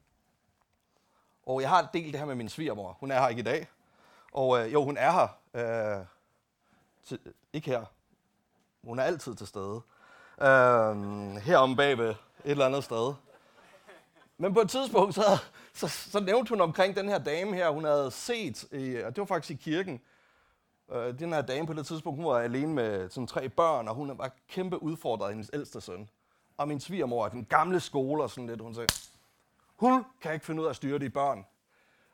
og 1.42 1.60
jeg 1.60 1.68
har 1.68 1.90
delt 1.92 2.12
det 2.12 2.20
her 2.20 2.26
med 2.26 2.34
min 2.34 2.48
svigermor. 2.48 2.96
Hun 3.00 3.10
er 3.10 3.20
her 3.20 3.28
ikke 3.28 3.40
i 3.40 3.42
dag. 3.42 3.68
Og 4.32 4.58
øh, 4.60 4.72
jo, 4.72 4.84
hun 4.84 4.96
er 4.96 5.10
her. 5.10 5.98
Øh, 6.00 6.06
til, 7.04 7.34
ikke 7.52 7.70
her. 7.70 7.84
Hun 8.84 8.98
er 8.98 9.02
altid 9.02 9.34
til 9.34 9.46
stede. 9.46 9.82
Øh, 10.40 11.36
herom 11.36 11.76
bagved 11.76 12.08
et 12.08 12.16
eller 12.44 12.66
andet 12.66 12.84
sted. 12.84 13.14
Men 14.38 14.54
på 14.54 14.60
et 14.60 14.70
tidspunkt, 14.70 15.14
så, 15.14 15.22
så, 15.72 15.88
så 15.88 16.20
nævnte 16.20 16.48
hun 16.48 16.60
omkring 16.60 16.96
den 16.96 17.08
her 17.08 17.18
dame 17.18 17.56
her, 17.56 17.70
hun 17.70 17.84
havde 17.84 18.10
set, 18.10 18.64
i, 18.72 18.96
og 18.96 19.16
det 19.16 19.18
var 19.18 19.24
faktisk 19.24 19.60
i 19.60 19.62
kirken, 19.70 20.00
øh, 20.92 21.18
den 21.18 21.32
her 21.32 21.42
dame 21.42 21.66
på 21.66 21.72
det 21.72 21.86
tidspunkt, 21.86 22.16
hun 22.16 22.26
var 22.26 22.38
alene 22.38 22.74
med 22.74 23.10
sådan 23.10 23.26
tre 23.26 23.48
børn, 23.48 23.88
og 23.88 23.94
hun 23.94 24.18
var 24.18 24.30
kæmpe 24.48 24.82
udfordret 24.82 25.26
af 25.26 25.32
hendes 25.32 25.50
ældste 25.54 25.80
søn. 25.80 26.08
Og 26.56 26.68
min 26.68 26.80
svigermor, 26.80 27.28
den 27.28 27.44
gamle 27.44 27.80
skole 27.80 28.22
og 28.22 28.30
sådan 28.30 28.46
lidt, 28.46 28.60
hun 28.60 28.74
sagde, 28.74 28.92
hun 29.76 30.04
kan 30.20 30.32
ikke 30.32 30.46
finde 30.46 30.60
ud 30.62 30.66
af 30.66 30.70
at 30.70 30.76
styre 30.76 30.98
de 30.98 31.10
børn. 31.10 31.46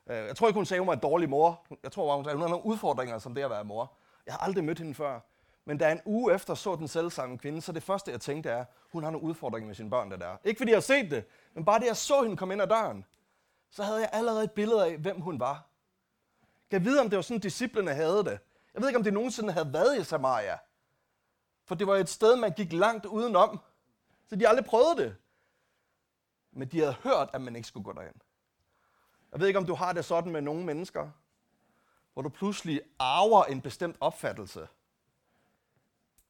Øh, 0.07 0.17
jeg 0.17 0.37
tror 0.37 0.49
ikke, 0.49 0.59
hun 0.59 0.67
sagde, 0.67 0.81
hun 0.81 0.89
var 0.89 0.95
en 0.95 1.01
dårlig 1.01 1.29
mor. 1.29 1.61
Jeg 1.83 1.93
tror, 1.93 2.17
hun 2.17 2.25
sagde, 2.25 2.37
hun 2.37 2.43
havde 2.43 2.51
nogle 2.51 2.67
udfordringer, 2.67 3.19
som 3.19 3.35
det 3.35 3.43
at 3.43 3.51
være 3.51 3.65
mor. 3.65 3.93
Jeg 4.27 4.35
har 4.35 4.39
aldrig 4.39 4.65
mødt 4.65 4.79
hende 4.79 4.95
før. 4.95 5.21
Men 5.69 5.79
da 5.79 5.93
en 5.93 6.01
uge 6.05 6.35
efter 6.35 6.55
så 6.55 6.77
den 6.77 6.89
selv 6.89 7.11
samme 7.11 7.39
kvinde, 7.39 7.61
så 7.61 7.73
det 7.73 7.83
første, 7.83 8.11
jeg 8.11 8.21
tænkte 8.21 8.51
er, 8.51 8.65
hun 8.93 9.05
har 9.05 9.11
nogle 9.11 9.27
udfordringer 9.27 9.67
med 9.67 9.75
sine 9.75 9.91
børn, 9.91 10.11
der 10.11 10.17
der. 10.17 10.37
Ikke 10.45 10.59
fordi 10.59 10.71
jeg 10.71 10.77
har 10.77 10.81
set 10.81 11.11
det, 11.11 11.25
men 11.55 11.65
bare 11.65 11.81
det, 11.81 11.87
jeg 11.87 11.97
så 11.97 12.23
hende 12.23 12.37
komme 12.37 12.55
ind 12.55 12.63
ad 12.63 12.67
døren, 12.67 13.05
så 13.71 13.83
havde 13.83 14.01
jeg 14.01 14.11
allerede 14.13 14.45
et 14.45 14.51
billede 14.51 14.87
af, 14.87 14.99
hvem 14.99 15.21
hun 15.21 15.41
var. 15.41 15.67
Kan 16.71 16.81
jeg 16.81 16.85
vide, 16.85 17.01
om 17.01 17.11
det 17.11 17.17
var 17.17 17.23
sådan, 17.23 17.41
disciplene 17.41 17.95
havde 17.95 18.25
det? 18.25 18.39
Jeg 18.75 18.83
ved 18.83 18.89
ikke, 18.89 18.99
om 18.99 19.05
det 19.05 19.13
nogensinde 19.13 19.53
havde 19.53 19.73
været 19.73 20.01
i 20.01 20.05
Samaria. 20.05 20.59
For 21.65 21.75
det 21.75 21.87
var 21.87 21.97
et 21.97 22.09
sted, 22.09 22.37
man 22.37 22.53
gik 22.53 22.73
langt 22.73 23.07
udenom. 23.07 23.61
Så 24.29 24.37
de 24.37 24.49
aldrig 24.49 24.65
prøvede 24.65 25.03
det. 25.03 25.17
Men 26.53 26.69
de 26.69 26.79
havde 26.79 26.97
hørt, 27.03 27.31
at 27.33 27.41
man 27.41 27.57
ikke 27.57 27.69
skulle 27.69 27.85
gå 27.85 27.93
derind. 27.93 28.21
Jeg 29.33 29.41
ved 29.41 29.47
ikke, 29.47 29.59
om 29.59 29.67
du 29.67 29.75
har 29.75 29.93
det 29.93 30.05
sådan 30.05 30.33
med 30.33 30.41
nogle 30.41 30.65
mennesker, 30.65 31.11
hvor 32.13 32.23
du 32.23 32.29
pludselig 32.29 32.81
arver 32.99 33.45
en 33.45 33.61
bestemt 33.61 33.97
opfattelse. 34.01 34.69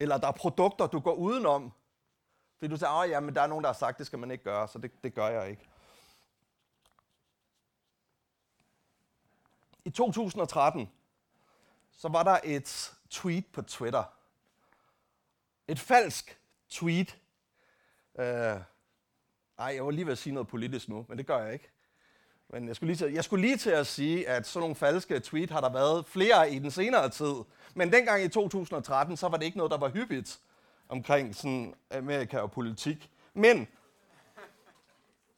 Eller 0.01 0.19
der 0.19 0.29
er 0.29 0.33
produkter, 0.33 0.87
du 0.87 1.01
går 1.01 1.15
udenom. 1.15 1.73
Fordi 2.59 2.71
du 2.71 2.77
siger, 2.77 2.89
at 2.89 3.11
ja, 3.11 3.21
men 3.21 3.35
der 3.35 3.43
er 3.43 3.47
nogen, 3.47 3.65
der 3.65 3.69
har 3.69 3.75
sagt, 3.75 3.99
det 3.99 4.07
skal 4.07 4.19
man 4.19 4.31
ikke 4.31 4.45
gøre, 4.45 4.69
så 4.69 4.79
det, 4.79 5.05
det 5.05 5.15
gør 5.15 5.29
jeg 5.29 5.51
ikke. 5.51 5.69
I 9.85 9.91
2013, 9.91 10.91
så 11.91 12.09
var 12.09 12.23
der 12.23 12.39
et 12.45 12.97
tweet 13.11 13.47
på 13.53 13.63
Twitter. 13.63 14.05
Et 15.69 15.79
falsk 15.79 16.41
tweet. 16.69 17.19
Uh, 18.15 18.25
ej, 18.25 18.65
jeg 19.59 19.85
var 19.85 19.91
lige 19.91 20.07
ved 20.07 20.13
at 20.13 20.19
sige 20.19 20.33
noget 20.35 20.49
politisk 20.49 20.89
nu, 20.89 21.07
men 21.09 21.19
det 21.19 21.27
gør 21.27 21.39
jeg 21.39 21.53
ikke. 21.53 21.71
Men 22.51 22.69
jeg 22.69 22.77
skulle, 22.77 22.95
lige 22.95 23.07
til, 23.07 23.13
jeg 23.13 23.25
skulle 23.25 23.47
lige 23.47 23.57
til 23.57 23.71
at 23.71 23.87
sige, 23.87 24.29
at 24.29 24.47
sådan 24.47 24.61
nogle 24.61 24.75
falske 24.75 25.21
tweet 25.21 25.51
har 25.51 25.61
der 25.61 25.73
været 25.73 26.07
flere 26.07 26.51
i 26.51 26.59
den 26.59 26.71
senere 26.71 27.09
tid. 27.09 27.35
Men 27.75 27.93
dengang 27.93 28.23
i 28.23 28.29
2013, 28.29 29.17
så 29.17 29.29
var 29.29 29.37
det 29.37 29.45
ikke 29.45 29.59
noget, 29.59 29.71
der 29.71 29.79
var 29.79 29.89
hyppigt 29.89 30.41
omkring 30.89 31.37
sådan 31.37 31.75
Amerika 31.91 32.39
og 32.39 32.51
politik. 32.51 33.11
Men 33.35 33.69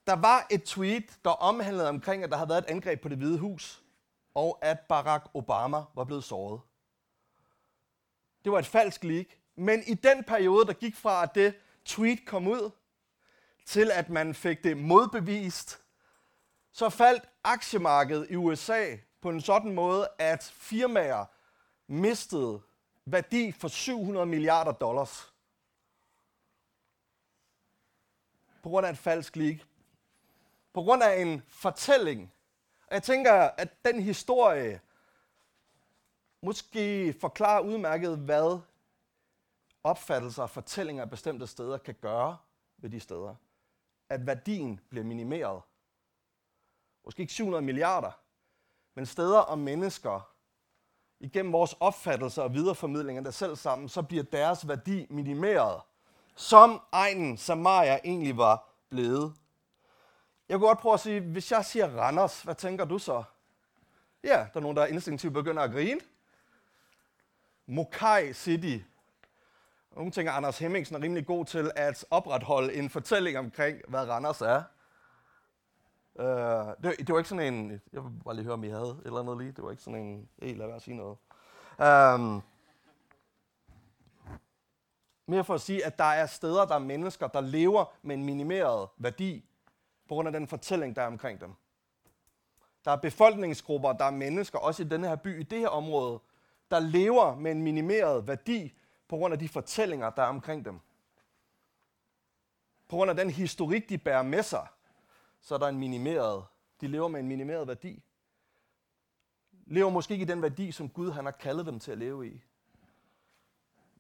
der 0.07 0.17
var 0.17 0.47
et 0.50 0.62
tweet, 0.62 1.19
der 1.25 1.31
omhandlede 1.31 1.88
omkring, 1.88 2.25
at 2.25 2.31
der 2.31 2.37
havde 2.37 2.49
været 2.49 2.64
et 2.64 2.71
angreb 2.71 3.00
på 3.00 3.09
det 3.09 3.19
hvide 3.19 3.38
hus, 3.38 3.83
og 4.35 4.59
at 4.62 4.81
Barack 4.81 5.31
Obama 5.35 5.83
var 5.95 6.05
blevet 6.05 6.25
såret. 6.25 6.61
Det 8.45 8.52
var 8.52 8.59
et 8.59 8.67
falsk 8.67 9.05
leak. 9.05 9.26
Men 9.57 9.83
i 9.87 9.95
den 9.95 10.25
periode, 10.25 10.67
der 10.67 10.73
gik 10.73 10.97
fra, 10.97 11.23
at 11.23 11.35
det 11.35 11.55
tweet 11.85 12.26
kom 12.26 12.49
ud, 12.49 12.71
til 13.67 13.90
at 13.90 14.11
man 14.11 14.35
fik 14.35 14.64
det 14.64 14.76
modbevist, 14.76 15.79
så 16.72 16.90
faldt 16.90 17.24
aktiemarkedet 17.44 18.26
i 18.30 18.36
USA 18.36 18.96
på 19.20 19.30
en 19.30 19.40
sådan 19.40 19.74
måde, 19.74 20.08
at 20.18 20.42
firmaer 20.42 21.24
mistede 21.86 22.62
værdi 23.04 23.52
for 23.52 23.68
700 23.68 24.26
milliarder 24.26 24.72
dollars. 24.72 25.32
På 28.62 28.68
grund 28.68 28.86
af 28.86 28.90
et 28.90 28.98
falsk 28.98 29.36
leak. 29.36 29.56
På 30.72 30.82
grund 30.82 31.02
af 31.02 31.20
en 31.20 31.42
fortælling. 31.48 32.32
Og 32.86 32.94
jeg 32.94 33.02
tænker, 33.02 33.32
at 33.32 33.84
den 33.84 34.02
historie 34.02 34.80
måske 36.42 37.12
forklarer 37.20 37.60
udmærket, 37.60 38.18
hvad 38.18 38.60
opfattelser 39.84 40.42
og 40.42 40.50
fortællinger 40.50 41.02
af 41.02 41.10
bestemte 41.10 41.46
steder 41.46 41.78
kan 41.78 41.94
gøre 41.94 42.36
ved 42.78 42.90
de 42.90 43.00
steder. 43.00 43.34
At 44.08 44.26
værdien 44.26 44.80
bliver 44.90 45.04
minimeret 45.04 45.62
måske 47.04 47.21
ikke 47.21 47.33
700 47.33 47.62
milliarder, 47.62 48.11
men 48.95 49.07
steder 49.07 49.38
og 49.38 49.59
mennesker, 49.59 50.30
igennem 51.21 51.52
vores 51.52 51.76
opfattelser 51.80 52.42
og 52.42 52.54
videreformidling 52.54 53.26
af 53.26 53.35
selv 53.35 53.57
sammen, 53.57 53.88
så 53.88 54.02
bliver 54.02 54.23
deres 54.23 54.69
værdi 54.69 55.07
minimeret, 55.11 55.80
som 56.35 56.80
egnen 56.92 57.37
Samaria 57.37 57.99
egentlig 58.04 58.37
var 58.37 58.69
blevet. 58.90 59.35
Jeg 60.49 60.59
kunne 60.59 60.69
godt 60.69 60.78
prøve 60.78 60.95
at 60.95 61.00
sige, 61.00 61.21
hvis 61.21 61.52
jeg 61.52 61.64
siger 61.64 61.99
Randers, 61.99 62.42
hvad 62.42 62.54
tænker 62.54 62.85
du 62.85 62.99
så? 62.99 63.23
Ja, 64.25 64.47
der 64.52 64.57
er 64.57 64.61
nogen, 64.61 64.76
der 64.76 64.87
instinktivt 64.87 65.35
begynder 65.35 65.62
at 65.62 65.71
grine. 65.71 66.00
Mokai 67.66 68.33
City. 68.33 68.78
Nogle 69.97 70.11
tænker, 70.11 70.33
Anders 70.33 70.59
Hemmingsen 70.59 70.97
er 70.97 71.02
rimelig 71.02 71.26
god 71.26 71.45
til 71.45 71.71
at 71.76 72.04
opretholde 72.11 72.75
en 72.75 72.90
fortælling 72.90 73.38
omkring, 73.38 73.80
hvad 73.88 74.09
Randers 74.09 74.40
er. 74.40 74.62
Uh, 76.14 76.25
det, 76.25 76.99
det 76.99 77.09
var 77.09 77.19
ikke 77.19 77.29
sådan 77.29 77.55
en, 77.55 77.81
jeg 77.93 78.05
vil 78.05 78.11
bare 78.25 78.35
lige 78.35 78.45
høre, 78.45 78.55
om 78.55 78.64
I 78.64 78.69
havde 78.69 78.90
et 78.90 79.07
eller 79.07 79.21
andet 79.21 79.38
lige. 79.38 79.52
Det 79.52 79.64
var 79.64 79.71
ikke 79.71 79.83
sådan 79.83 80.00
en, 80.00 80.29
hey, 80.43 80.57
lad 80.57 80.67
være 80.67 80.76
at 80.76 80.83
sige 80.83 80.97
noget. 80.97 81.17
Um, 82.14 82.43
mere 85.26 85.45
for 85.45 85.55
at 85.55 85.61
sige, 85.61 85.87
at 85.87 85.99
der 85.99 86.05
er 86.05 86.26
steder, 86.26 86.64
der 86.64 86.75
er 86.75 86.79
mennesker, 86.79 87.26
der 87.26 87.40
lever 87.40 87.85
med 88.02 88.14
en 88.14 88.25
minimeret 88.25 88.88
værdi, 88.97 89.45
på 90.09 90.14
grund 90.14 90.29
af 90.29 90.33
den 90.33 90.47
fortælling, 90.47 90.97
der 90.97 91.02
er 91.02 91.07
omkring 91.07 91.40
dem. 91.40 91.55
Der 92.85 92.90
er 92.90 92.97
befolkningsgrupper, 92.97 93.93
der 93.93 94.05
er 94.05 94.11
mennesker, 94.11 94.59
også 94.59 94.83
i 94.83 94.87
denne 94.87 95.09
her 95.09 95.17
by, 95.17 95.40
i 95.40 95.43
det 95.43 95.59
her 95.59 95.69
område, 95.69 96.21
der 96.71 96.79
lever 96.79 97.35
med 97.35 97.52
en 97.52 97.62
minimeret 97.62 98.29
værdi, 98.29 98.75
på 99.09 99.17
grund 99.17 99.33
af 99.33 99.38
de 99.38 99.49
fortællinger, 99.49 100.11
der 100.11 100.23
er 100.23 100.26
omkring 100.26 100.64
dem. 100.64 100.81
På 102.88 102.97
grund 102.97 103.11
af 103.11 103.17
den 103.17 103.31
historik, 103.31 103.88
de 103.88 103.99
bærer 103.99 104.23
med 104.23 104.43
sig, 104.43 104.67
så 105.40 105.54
er 105.54 105.59
der 105.59 105.68
en 105.68 105.78
minimeret, 105.78 106.44
de 106.80 106.87
lever 106.87 107.09
med 107.09 107.20
en 107.20 107.28
minimeret 107.28 107.68
værdi. 107.68 108.02
Lever 109.66 109.90
måske 109.90 110.12
ikke 110.12 110.23
i 110.23 110.26
den 110.26 110.42
værdi, 110.42 110.73
som 110.73 110.88
Gud 110.88 111.11
han 111.11 111.25
har 111.25 111.32
kaldet 111.32 111.66
dem 111.66 111.80
til 111.80 111.92
at 111.92 111.99
leve 111.99 112.28
i. 112.28 112.42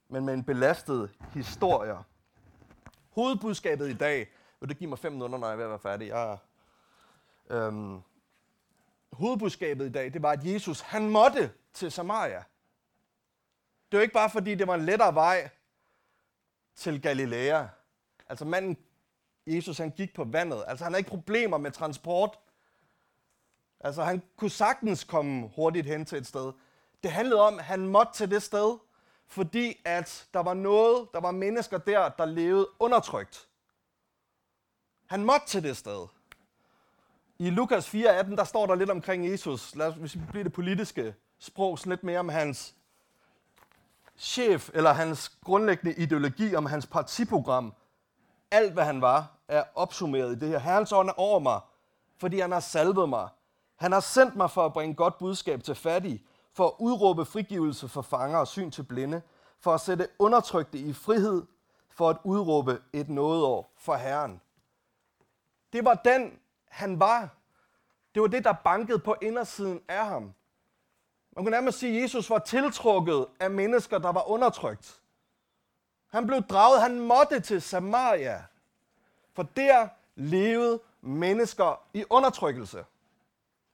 Men 0.08 0.24
med 0.24 0.34
en 0.34 0.44
belastet 0.44 1.10
historie. 1.34 1.96
Hovedbudskabet 3.10 3.88
i 3.90 3.96
dag, 3.96 4.28
vil 4.60 4.68
du 4.68 4.74
give 4.74 4.90
mig 4.90 4.98
fem 4.98 5.12
minutter, 5.12 5.38
når 5.38 5.46
jeg 5.46 5.52
er 5.52 5.56
ved 5.56 5.64
at 5.64 5.70
være 5.70 5.78
færdig? 5.78 6.08
Jeg 6.08 6.38
Øhm, 7.50 8.02
hovedbudskabet 9.12 9.86
i 9.86 9.92
dag, 9.92 10.12
det 10.12 10.22
var, 10.22 10.30
at 10.30 10.44
Jesus, 10.44 10.80
han 10.80 11.08
måtte 11.08 11.52
til 11.72 11.92
Samaria. 11.92 12.44
Det 13.92 13.96
var 13.96 14.02
ikke 14.02 14.14
bare, 14.14 14.30
fordi 14.30 14.54
det 14.54 14.66
var 14.66 14.74
en 14.74 14.84
lettere 14.84 15.14
vej 15.14 15.50
til 16.74 17.02
Galilea. 17.02 17.66
Altså 18.28 18.44
manden, 18.44 18.76
Jesus, 19.46 19.78
han 19.78 19.90
gik 19.90 20.14
på 20.14 20.24
vandet. 20.24 20.64
Altså 20.66 20.84
han 20.84 20.92
havde 20.92 21.00
ikke 21.00 21.10
problemer 21.10 21.58
med 21.58 21.70
transport. 21.70 22.38
Altså 23.80 24.02
han 24.02 24.22
kunne 24.36 24.50
sagtens 24.50 25.04
komme 25.04 25.50
hurtigt 25.56 25.86
hen 25.86 26.04
til 26.04 26.18
et 26.18 26.26
sted. 26.26 26.52
Det 27.02 27.10
handlede 27.10 27.40
om, 27.40 27.58
at 27.58 27.64
han 27.64 27.80
måtte 27.80 28.12
til 28.12 28.30
det 28.30 28.42
sted, 28.42 28.78
fordi 29.26 29.80
at 29.84 30.28
der 30.34 30.40
var 30.40 30.54
noget, 30.54 31.08
der 31.14 31.20
var 31.20 31.30
mennesker 31.30 31.78
der, 31.78 32.08
der 32.08 32.24
levede 32.24 32.68
undertrykt. 32.78 33.48
Han 35.06 35.24
måtte 35.24 35.46
til 35.46 35.62
det 35.62 35.76
sted. 35.76 36.06
I 37.38 37.50
Lukas 37.50 37.94
4:18, 37.94 38.36
der 38.36 38.44
står 38.44 38.66
der 38.66 38.74
lidt 38.74 38.90
omkring 38.90 39.30
Jesus. 39.30 39.74
Lad 39.74 39.86
os, 39.86 39.94
hvis 39.94 40.14
vi 40.14 40.20
bliver 40.30 40.44
det 40.44 40.52
politiske 40.52 41.14
sprog, 41.38 41.78
så 41.78 41.88
lidt 41.88 42.04
mere 42.04 42.18
om 42.18 42.28
hans 42.28 42.74
chef, 44.16 44.70
eller 44.74 44.92
hans 44.92 45.28
grundlæggende 45.44 45.94
ideologi, 45.96 46.54
om 46.54 46.66
hans 46.66 46.86
partiprogram. 46.86 47.74
Alt, 48.50 48.72
hvad 48.72 48.84
han 48.84 49.00
var, 49.00 49.36
er 49.48 49.64
opsummeret 49.74 50.36
i 50.36 50.38
det 50.38 50.48
her. 50.48 50.58
Herrens 50.58 50.92
ånd 50.92 51.08
er 51.08 51.20
over 51.20 51.38
mig, 51.38 51.60
fordi 52.18 52.40
han 52.40 52.52
har 52.52 52.60
salvet 52.60 53.08
mig. 53.08 53.28
Han 53.76 53.92
har 53.92 54.00
sendt 54.00 54.36
mig 54.36 54.50
for 54.50 54.66
at 54.66 54.72
bringe 54.72 54.94
godt 54.94 55.18
budskab 55.18 55.62
til 55.62 55.74
fattige, 55.74 56.24
for 56.52 56.66
at 56.66 56.72
udråbe 56.78 57.24
frigivelse 57.24 57.88
for 57.88 58.02
fanger 58.02 58.38
og 58.38 58.48
syn 58.48 58.70
til 58.70 58.82
blinde, 58.82 59.22
for 59.60 59.74
at 59.74 59.80
sætte 59.80 60.08
undertrykte 60.18 60.78
i 60.78 60.92
frihed, 60.92 61.46
for 61.90 62.10
at 62.10 62.16
udråbe 62.24 62.82
et 62.92 63.08
nådeår 63.08 63.72
for 63.78 63.94
Herren. 63.94 64.40
Det 65.72 65.84
var 65.84 65.94
den, 65.94 66.38
han 66.68 67.00
var. 67.00 67.28
Det 68.14 68.22
var 68.22 68.28
det, 68.28 68.44
der 68.44 68.52
bankede 68.52 68.98
på 68.98 69.16
indersiden 69.22 69.80
af 69.88 70.06
ham. 70.06 70.34
Man 71.36 71.44
kunne 71.44 71.50
nærmest 71.50 71.78
sige, 71.78 71.96
at 71.96 72.02
Jesus 72.02 72.30
var 72.30 72.38
tiltrukket 72.38 73.26
af 73.40 73.50
mennesker, 73.50 73.98
der 73.98 74.12
var 74.12 74.30
undertrykt. 74.30 74.99
Han 76.10 76.26
blev 76.26 76.42
draget, 76.42 76.82
han 76.82 77.00
måtte 77.00 77.40
til 77.40 77.62
Samaria. 77.62 78.44
For 79.32 79.42
der 79.42 79.88
levede 80.14 80.80
mennesker 81.00 81.82
i 81.94 82.04
undertrykkelse. 82.10 82.84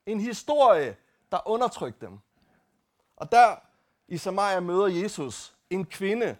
En 0.06 0.20
historie, 0.20 0.96
der 1.32 1.48
undertrykte 1.48 2.06
dem. 2.06 2.18
Og 3.16 3.32
der 3.32 3.56
i 4.08 4.18
Samaria 4.18 4.60
møder 4.60 4.86
Jesus 4.86 5.54
en 5.70 5.86
kvinde, 5.86 6.36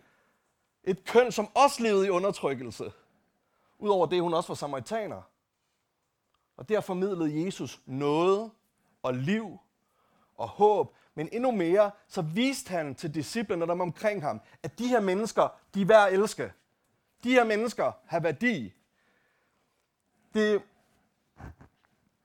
et 0.85 1.05
køn, 1.05 1.33
som 1.33 1.49
også 1.55 1.83
levede 1.83 2.07
i 2.07 2.11
undertrykkelse. 2.11 2.93
Udover 3.79 4.07
det, 4.07 4.23
hun 4.23 4.35
også 4.35 4.49
var 4.49 4.55
samaritaner. 4.55 5.23
Og 6.57 6.69
der 6.69 6.81
formidlede 6.81 7.45
Jesus 7.45 7.81
noget 7.87 8.50
og 9.03 9.15
liv 9.15 9.59
og 10.37 10.49
håb. 10.49 10.97
Men 11.16 11.28
endnu 11.32 11.50
mere, 11.50 11.90
så 12.08 12.23
viste 12.23 12.70
han 12.70 12.94
til 12.94 13.14
disciplene, 13.14 13.66
der 13.66 13.73
omkring 13.73 14.23
ham, 14.23 14.40
at 14.62 14.78
de 14.78 14.88
her 14.88 15.00
mennesker, 15.00 15.49
de 15.75 15.82
er 15.82 15.87
værd 15.87 16.08
at 16.08 16.14
elske. 16.14 16.52
De 17.25 17.30
her 17.30 17.44
mennesker 17.44 17.92
har 18.06 18.20
værdi. 18.20 18.75
Det, 20.35 20.62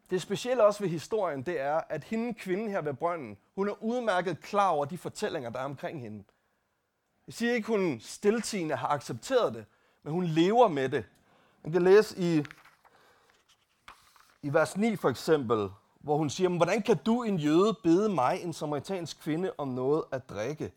det 0.09 0.21
specielle 0.21 0.63
også 0.63 0.83
ved 0.83 0.89
historien, 0.89 1.43
det 1.43 1.59
er, 1.59 1.81
at 1.89 2.03
hende 2.03 2.33
kvinde 2.33 2.71
her 2.71 2.81
ved 2.81 2.93
brønden, 2.93 3.37
hun 3.55 3.69
er 3.69 3.83
udmærket 3.83 4.41
klar 4.41 4.69
over 4.69 4.85
de 4.85 4.97
fortællinger, 4.97 5.49
der 5.49 5.59
er 5.59 5.65
omkring 5.65 6.01
hende. 6.01 6.23
Jeg 7.27 7.33
siger 7.33 7.53
ikke, 7.53 7.67
hun 7.67 7.99
stiltigende 7.99 8.75
har 8.75 8.87
accepteret 8.87 9.53
det, 9.53 9.65
men 10.03 10.13
hun 10.13 10.25
lever 10.25 10.67
med 10.67 10.89
det. 10.89 11.05
Man 11.63 11.71
kan 11.71 11.81
læse 11.81 12.17
i 12.19 12.45
i 14.43 14.53
vers 14.53 14.77
9 14.77 14.95
for 14.95 15.09
eksempel, 15.09 15.69
hvor 16.01 16.17
hun 16.17 16.29
siger, 16.29 16.49
hvordan 16.49 16.81
kan 16.81 16.97
du 16.97 17.23
en 17.23 17.37
jøde 17.37 17.77
bede 17.83 18.09
mig, 18.09 18.41
en 18.43 18.53
samaritansk 18.53 19.19
kvinde, 19.19 19.53
om 19.57 19.67
noget 19.67 20.03
at 20.11 20.29
drikke? 20.29 20.73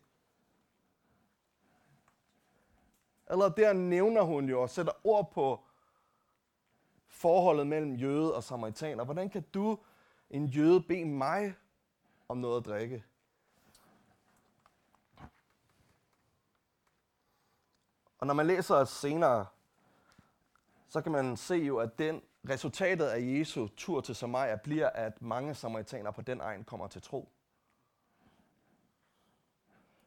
Eller 3.29 3.49
der 3.49 3.73
nævner 3.73 4.21
hun 4.21 4.49
jo 4.49 4.61
og 4.61 4.69
sætter 4.69 4.91
ord 5.03 5.31
på 5.31 5.59
forholdet 7.07 7.67
mellem 7.67 7.95
jøde 7.95 8.35
og 8.35 8.43
samaritaner. 8.43 9.03
Hvordan 9.03 9.29
kan 9.29 9.45
du, 9.53 9.79
en 10.29 10.45
jøde, 10.45 10.81
bede 10.81 11.05
mig 11.05 11.55
om 12.27 12.37
noget 12.37 12.57
at 12.59 12.65
drikke? 12.65 13.03
Og 18.17 18.27
når 18.27 18.33
man 18.33 18.47
læser 18.47 18.85
senere, 18.85 19.45
så 20.87 21.01
kan 21.01 21.11
man 21.11 21.37
se 21.37 21.55
jo, 21.55 21.77
at 21.77 21.99
den 21.99 22.21
resultatet 22.49 23.05
af 23.05 23.19
Jesu 23.21 23.67
tur 23.67 24.01
til 24.01 24.15
Samaria 24.15 24.55
bliver, 24.55 24.89
at 24.89 25.21
mange 25.21 25.55
samaritanere 25.55 26.13
på 26.13 26.21
den 26.21 26.41
egen 26.41 26.63
kommer 26.63 26.87
til 26.87 27.01
tro. 27.01 27.29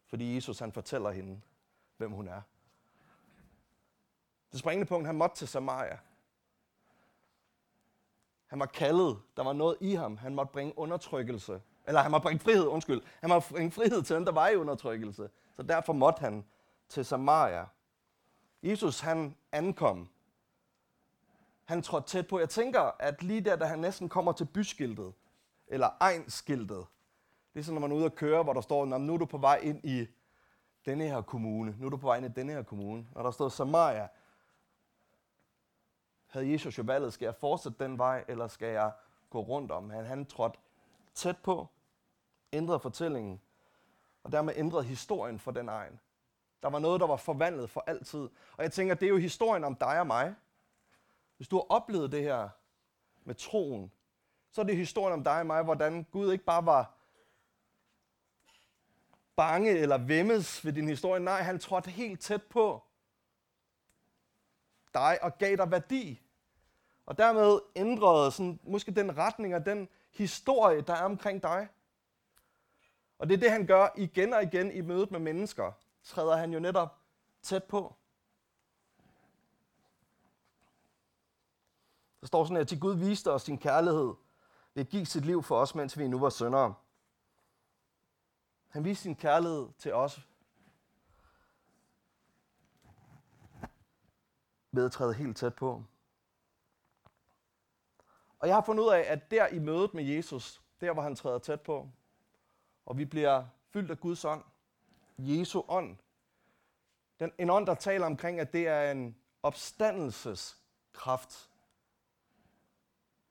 Fordi 0.07 0.35
Jesus 0.35 0.59
han 0.59 0.72
fortæller 0.72 1.11
hende, 1.11 1.40
hvem 1.96 2.11
hun 2.12 2.29
er. 2.29 2.42
Det 4.53 4.61
springende 4.61 4.87
punkt, 4.87 5.07
han 5.07 5.16
måtte 5.16 5.37
til 5.37 5.48
Samaria. 5.48 5.98
Han 8.46 8.59
var 8.59 8.66
kaldet. 8.66 9.18
Der 9.37 9.42
var 9.42 9.53
noget 9.53 9.77
i 9.81 9.94
ham. 9.94 10.16
Han 10.16 10.35
måtte 10.35 10.53
bringe 10.53 10.79
undertrykkelse. 10.79 11.61
Eller 11.87 12.01
han 12.01 12.11
måtte 12.11 12.22
bringe 12.22 12.40
frihed, 12.40 12.66
undskyld. 12.66 13.03
Han 13.20 13.31
måtte 13.31 13.48
bringe 13.53 13.70
frihed 13.70 14.03
til 14.03 14.16
dem, 14.16 14.24
der 14.24 14.33
var 14.33 14.48
i 14.48 14.57
undertrykkelse. 14.57 15.31
Så 15.57 15.62
derfor 15.62 15.92
måtte 15.92 16.20
han 16.20 16.44
til 16.88 17.05
Samaria. 17.05 17.66
Jesus 18.62 19.01
han 19.01 19.37
ankom 19.53 20.09
han 21.68 21.83
trådte 21.83 22.09
tæt 22.09 22.28
på. 22.28 22.38
Jeg 22.38 22.48
tænker, 22.48 22.81
at 22.98 23.22
lige 23.22 23.40
der, 23.40 23.57
da 23.57 23.64
han 23.64 23.78
næsten 23.78 24.09
kommer 24.09 24.33
til 24.33 24.44
byskiltet, 24.44 25.12
eller 25.66 25.88
egenskiltet, 26.00 26.87
ligesom 27.54 27.74
når 27.74 27.81
man 27.81 27.92
er 27.92 27.96
ude 27.96 28.04
at 28.04 28.14
køre, 28.14 28.42
hvor 28.42 28.52
der 28.52 28.61
står, 28.61 28.85
nu 28.85 29.14
er 29.14 29.18
du 29.18 29.26
på 29.26 29.38
vej 29.38 29.57
ind 29.62 29.85
i 29.85 30.07
denne 30.87 31.04
her 31.04 31.22
kommune, 31.22 31.76
nu 31.78 31.87
er 31.87 31.90
du 31.90 31.96
på 31.96 32.07
vej 32.07 32.16
ind 32.16 32.26
i 32.26 32.28
denne 32.28 32.52
her 32.52 32.62
kommune, 32.62 33.07
og 33.14 33.24
der 33.24 33.31
står 33.31 33.48
Samaria, 33.48 34.09
havde 36.26 36.52
Jesus 36.52 36.78
jo 36.78 36.83
valget, 36.83 37.12
skal 37.12 37.26
jeg 37.26 37.35
fortsætte 37.35 37.85
den 37.85 37.98
vej, 37.98 38.24
eller 38.28 38.46
skal 38.46 38.68
jeg 38.68 38.92
gå 39.31 39.40
rundt 39.40 39.72
om? 39.72 39.90
Han, 39.90 40.04
han 40.04 40.26
trådte 40.26 40.59
tæt 41.14 41.37
på, 41.38 41.66
ændrede 42.52 42.81
fortællingen, 42.81 43.40
og 44.22 44.33
dermed 44.33 44.52
ændrede 44.57 44.85
historien 44.85 45.38
for 45.38 45.50
den 45.50 45.68
egen. 45.68 46.00
Der 46.62 46.68
var 46.68 46.78
noget, 46.78 47.00
der 47.00 47.07
var 47.07 47.16
forvandlet 47.16 47.70
for 47.70 47.85
altid. 47.87 48.28
Og 48.57 48.62
jeg 48.62 48.72
tænker, 48.72 48.94
det 48.94 49.07
er 49.07 49.11
jo 49.11 49.18
historien 49.18 49.64
om 49.64 49.74
dig 49.74 50.00
og 50.00 50.07
mig. 50.07 50.35
Hvis 51.38 51.48
du 51.48 51.57
har 51.57 51.66
oplevet 51.68 52.12
det 52.12 52.22
her 52.22 52.48
med 53.24 53.35
troen, 53.35 53.92
så 54.51 54.61
er 54.61 54.64
det 54.64 54.77
historien 54.77 55.12
om 55.12 55.24
dig 55.24 55.40
og 55.40 55.46
mig, 55.46 55.62
hvordan 55.62 56.07
Gud 56.12 56.33
ikke 56.33 56.44
bare 56.44 56.66
var 56.66 56.94
bange 59.37 59.70
eller 59.70 59.98
vemmes 59.98 60.64
ved 60.64 60.72
din 60.72 60.88
historie. 60.88 61.20
Nej, 61.20 61.42
han 61.42 61.59
trådte 61.59 61.90
helt 61.90 62.20
tæt 62.20 62.42
på 62.42 62.83
dig 64.94 65.18
og 65.22 65.38
gav 65.38 65.57
dig 65.57 65.70
værdi. 65.70 66.22
Og 67.07 67.18
dermed 67.18 67.61
ændrede 67.77 68.33
sådan, 68.33 68.61
måske 68.62 68.90
den 68.90 69.16
retning 69.18 69.55
og 69.55 69.66
den 69.66 69.88
historie, 70.11 70.81
der 70.81 70.94
er 70.94 71.05
omkring 71.05 71.42
dig. 71.42 71.68
Og 73.18 73.29
det 73.29 73.35
er 73.35 73.40
det, 73.40 73.51
han 73.51 73.66
gør 73.66 73.88
igen 73.96 74.33
og 74.33 74.42
igen 74.42 74.72
i 74.72 74.81
mødet 74.81 75.11
med 75.11 75.20
mennesker. 75.20 75.72
Træder 76.03 76.37
han 76.37 76.53
jo 76.53 76.61
netop 76.61 76.98
tæt 77.42 77.64
på. 77.64 77.97
Der 82.20 82.26
står 82.26 82.44
sådan 82.44 82.57
her, 82.57 82.64
til 82.64 82.81
Gud 82.81 82.94
viste 82.94 83.33
os 83.33 83.42
sin 83.42 83.59
kærlighed 83.59 84.14
ved 84.74 84.85
at 84.85 84.88
give 84.88 85.07
sit 85.07 85.24
liv 85.24 85.42
for 85.42 85.61
os, 85.61 85.74
mens 85.74 85.98
vi 85.98 86.09
nu 86.09 86.18
var 86.18 86.28
søndere. 86.28 86.74
Han 88.68 88.85
viste 88.85 89.02
sin 89.02 89.16
kærlighed 89.16 89.68
til 89.78 89.94
os 89.94 90.20
ved 94.72 94.85
at 94.85 94.92
træde 94.92 95.14
helt 95.14 95.37
tæt 95.37 95.54
på. 95.54 95.85
Og 98.38 98.48
jeg 98.48 98.57
har 98.57 98.62
fundet 98.62 98.85
ud 98.85 98.88
af, 98.88 99.00
at 99.00 99.31
der 99.31 99.46
i 99.46 99.59
mødet 99.59 99.94
med 99.94 100.04
Jesus, 100.04 100.62
der 100.81 100.92
hvor 100.92 101.02
han 101.02 101.16
træder 101.16 101.38
tæt 101.38 101.61
på, 101.61 101.90
og 102.87 102.98
vi 102.98 103.04
bliver 103.04 103.46
fyldt 103.70 103.90
af 103.90 104.00
Guds 104.00 104.24
ånd, 104.24 104.44
Jesu 105.18 105.62
ånd, 105.68 105.96
den, 107.20 107.33
en 107.38 107.50
ånd, 107.50 107.66
der 107.66 107.74
taler 107.74 108.07
omkring, 108.07 108.40
at 108.40 108.52
det 108.52 108.68
er 108.68 108.90
en 108.90 109.16
opstandelseskraft, 109.42 111.47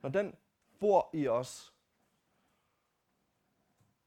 når 0.01 0.09
den 0.09 0.35
bor 0.79 1.09
i 1.13 1.27
os, 1.27 1.73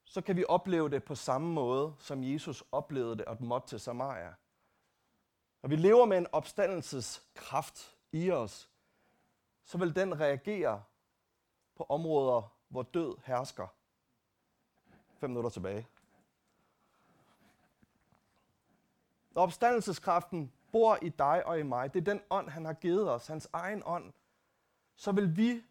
så 0.04 0.20
kan 0.20 0.36
vi 0.36 0.44
opleve 0.48 0.88
det 0.88 1.04
på 1.04 1.14
samme 1.14 1.52
måde, 1.52 1.94
som 1.98 2.24
Jesus 2.24 2.64
oplevede 2.72 3.16
det 3.16 3.24
og 3.24 3.36
måtte 3.40 3.68
til 3.68 3.80
Samaria. 3.80 4.34
Når 5.62 5.68
vi 5.68 5.76
lever 5.76 6.04
med 6.04 6.18
en 6.18 6.26
opstandelseskraft 6.32 7.96
i 8.12 8.30
os, 8.30 8.70
så 9.64 9.78
vil 9.78 9.96
den 9.96 10.20
reagere 10.20 10.82
på 11.76 11.86
områder, 11.88 12.56
hvor 12.68 12.82
død 12.82 13.16
hersker. 13.24 13.66
Fem 15.18 15.30
minutter 15.30 15.50
tilbage. 15.50 15.86
Når 19.30 19.42
opstandelseskraften 19.42 20.52
bor 20.72 20.98
i 21.02 21.08
dig 21.08 21.46
og 21.46 21.58
i 21.58 21.62
mig, 21.62 21.94
det 21.94 22.00
er 22.00 22.04
den 22.04 22.22
ånd, 22.30 22.48
han 22.48 22.64
har 22.64 22.72
givet 22.72 23.10
os, 23.10 23.26
hans 23.26 23.48
egen 23.52 23.82
ånd, 23.86 24.12
så 24.96 25.12
vil 25.12 25.36
vi 25.36 25.62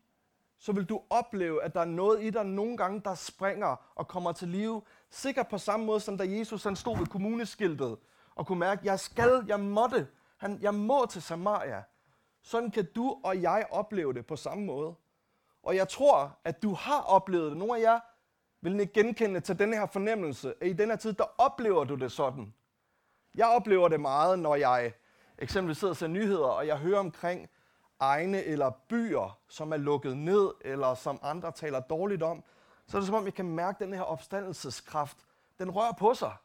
så 0.59 0.71
vil 0.71 0.85
du 0.85 1.01
opleve, 1.09 1.63
at 1.63 1.73
der 1.73 1.81
er 1.81 1.85
noget 1.85 2.23
i 2.23 2.29
dig 2.29 2.45
nogle 2.45 2.77
gange, 2.77 3.01
der 3.05 3.15
springer 3.15 3.75
og 3.95 4.07
kommer 4.07 4.31
til 4.31 4.47
live. 4.47 4.81
Sikkert 5.09 5.47
på 5.47 5.57
samme 5.57 5.85
måde, 5.85 5.99
som 5.99 6.17
da 6.17 6.23
Jesus 6.27 6.63
han 6.63 6.75
stod 6.75 6.97
ved 6.97 7.07
kommuneskiltet 7.07 7.97
og 8.35 8.47
kunne 8.47 8.59
mærke, 8.59 8.81
jeg 8.83 8.99
skal, 8.99 9.43
jeg 9.47 9.59
måtte, 9.59 10.07
han, 10.37 10.59
jeg 10.61 10.73
må 10.73 11.05
til 11.05 11.21
Samaria. 11.21 11.83
Sådan 12.41 12.71
kan 12.71 12.87
du 12.95 13.19
og 13.23 13.41
jeg 13.41 13.67
opleve 13.71 14.13
det 14.13 14.25
på 14.25 14.35
samme 14.35 14.65
måde. 14.65 14.95
Og 15.63 15.75
jeg 15.75 15.89
tror, 15.89 16.39
at 16.43 16.63
du 16.63 16.73
har 16.73 17.01
oplevet 17.01 17.51
det. 17.51 17.57
Nogle 17.57 17.77
af 17.77 17.81
jer 17.81 17.99
vil 18.61 18.79
ikke 18.79 18.93
genkende 18.93 19.39
til 19.39 19.59
den 19.59 19.73
her 19.73 19.85
fornemmelse, 19.85 20.53
at 20.61 20.67
i 20.67 20.73
den 20.73 20.89
her 20.89 20.95
tid, 20.95 21.13
der 21.13 21.25
oplever 21.37 21.83
du 21.83 21.95
det 21.95 22.11
sådan. 22.11 22.53
Jeg 23.35 23.47
oplever 23.47 23.87
det 23.87 23.99
meget, 23.99 24.39
når 24.39 24.55
jeg 24.55 24.93
eksempelvis 25.37 25.77
sidder 25.77 25.91
og 25.91 25.97
ser 25.97 26.07
nyheder, 26.07 26.47
og 26.47 26.67
jeg 26.67 26.77
hører 26.77 26.99
omkring 26.99 27.49
egne 27.99 28.43
eller 28.43 28.69
byer, 28.69 29.39
som 29.47 29.73
er 29.73 29.77
lukket 29.77 30.17
ned, 30.17 30.51
eller 30.61 30.95
som 30.95 31.19
andre 31.21 31.51
taler 31.51 31.79
dårligt 31.79 32.23
om, 32.23 32.43
så 32.87 32.97
er 32.97 33.01
det 33.01 33.07
som 33.07 33.15
om, 33.15 33.25
jeg 33.25 33.33
kan 33.33 33.49
mærke, 33.49 33.83
den 33.83 33.93
her 33.93 34.01
opstandelseskraft, 34.01 35.17
den 35.59 35.71
rører 35.71 35.93
på 35.93 36.13
sig. 36.13 36.35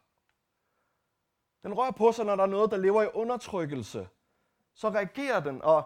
Den 1.63 1.73
rører 1.73 1.91
på 1.91 2.11
sig, 2.11 2.25
når 2.25 2.35
der 2.35 2.43
er 2.43 2.47
noget, 2.47 2.71
der 2.71 2.77
lever 2.77 3.03
i 3.03 3.07
undertrykkelse. 3.13 4.07
Så 4.73 4.89
reagerer 4.89 5.39
den, 5.39 5.61
og 5.61 5.83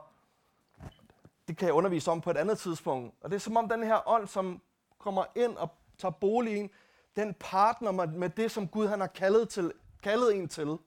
det 1.47 1.57
kan 1.57 1.65
jeg 1.65 1.75
undervise 1.75 2.11
om 2.11 2.21
på 2.21 2.31
et 2.31 2.37
andet 2.37 2.59
tidspunkt. 2.59 3.15
Og 3.21 3.29
det 3.29 3.35
er 3.35 3.39
som 3.39 3.57
om 3.57 3.69
den 3.69 3.83
her 3.83 4.09
ånd, 4.09 4.27
som 4.27 4.61
kommer 4.97 5.25
ind 5.35 5.57
og 5.57 5.69
tager 5.97 6.11
bolig 6.11 6.57
ind, 6.57 6.69
den 7.15 7.33
partner 7.33 7.91
med 7.91 8.29
det, 8.29 8.51
som 8.51 8.67
Gud 8.67 8.87
han 8.87 8.99
har 8.99 9.07
kaldet, 9.07 9.49
til, 9.49 9.73
kaldet 10.03 10.35
en 10.35 10.47
til. 10.47 10.77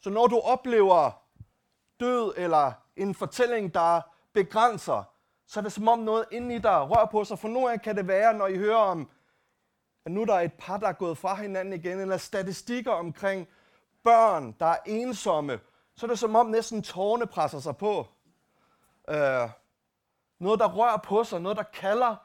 Så 0.00 0.10
når 0.10 0.26
du 0.26 0.38
oplever 0.38 1.22
død 2.00 2.34
eller 2.36 2.72
en 2.96 3.14
fortælling, 3.14 3.74
der 3.74 4.00
begrænser, 4.32 5.02
så 5.46 5.60
er 5.60 5.62
det 5.62 5.72
som 5.72 5.88
om 5.88 5.98
noget 5.98 6.24
inde 6.30 6.54
i 6.54 6.58
dig 6.58 6.90
rører 6.90 7.06
på 7.06 7.24
sig. 7.24 7.38
For 7.38 7.48
nogle 7.48 7.72
af 7.72 7.82
kan 7.82 7.96
det 7.96 8.08
være, 8.08 8.34
når 8.34 8.46
I 8.46 8.56
hører 8.56 8.76
om, 8.76 9.10
at 10.04 10.12
nu 10.12 10.24
der 10.24 10.34
er 10.34 10.40
et 10.40 10.52
par, 10.52 10.76
der 10.76 10.88
er 10.88 10.92
gået 10.92 11.18
fra 11.18 11.34
hinanden 11.34 11.74
igen, 11.74 12.00
eller 12.00 12.16
statistikker 12.16 12.92
omkring 12.92 13.48
børn, 14.04 14.56
der 14.60 14.66
er 14.66 14.78
ensomme, 14.86 15.60
så 15.96 16.06
er 16.06 16.08
det 16.08 16.18
som 16.18 16.36
om 16.36 16.46
næsten 16.46 16.82
tårne 16.82 17.26
presser 17.26 17.58
sig 17.58 17.76
på. 17.76 18.06
Uh, 19.08 19.50
noget, 20.38 20.60
der 20.60 20.72
rører 20.72 20.96
på 20.96 21.24
sig, 21.24 21.40
noget, 21.40 21.56
der 21.56 21.62
kalder 21.62 22.16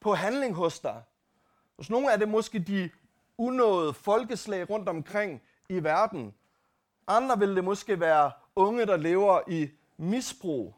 på 0.00 0.14
handling 0.14 0.54
hos 0.54 0.80
dig. 0.80 1.02
Hos 1.76 1.90
nogle 1.90 2.12
er 2.12 2.16
det 2.16 2.28
måske 2.28 2.58
de 2.58 2.90
unåede 3.38 3.94
folkeslag 3.94 4.70
rundt 4.70 4.88
omkring 4.88 5.42
i 5.68 5.84
verden. 5.84 6.34
Andre 7.08 7.38
vil 7.38 7.56
det 7.56 7.64
måske 7.64 8.00
være 8.00 8.32
unge, 8.56 8.86
der 8.86 8.96
lever 8.96 9.40
i 9.46 9.70
misbrug. 9.96 10.74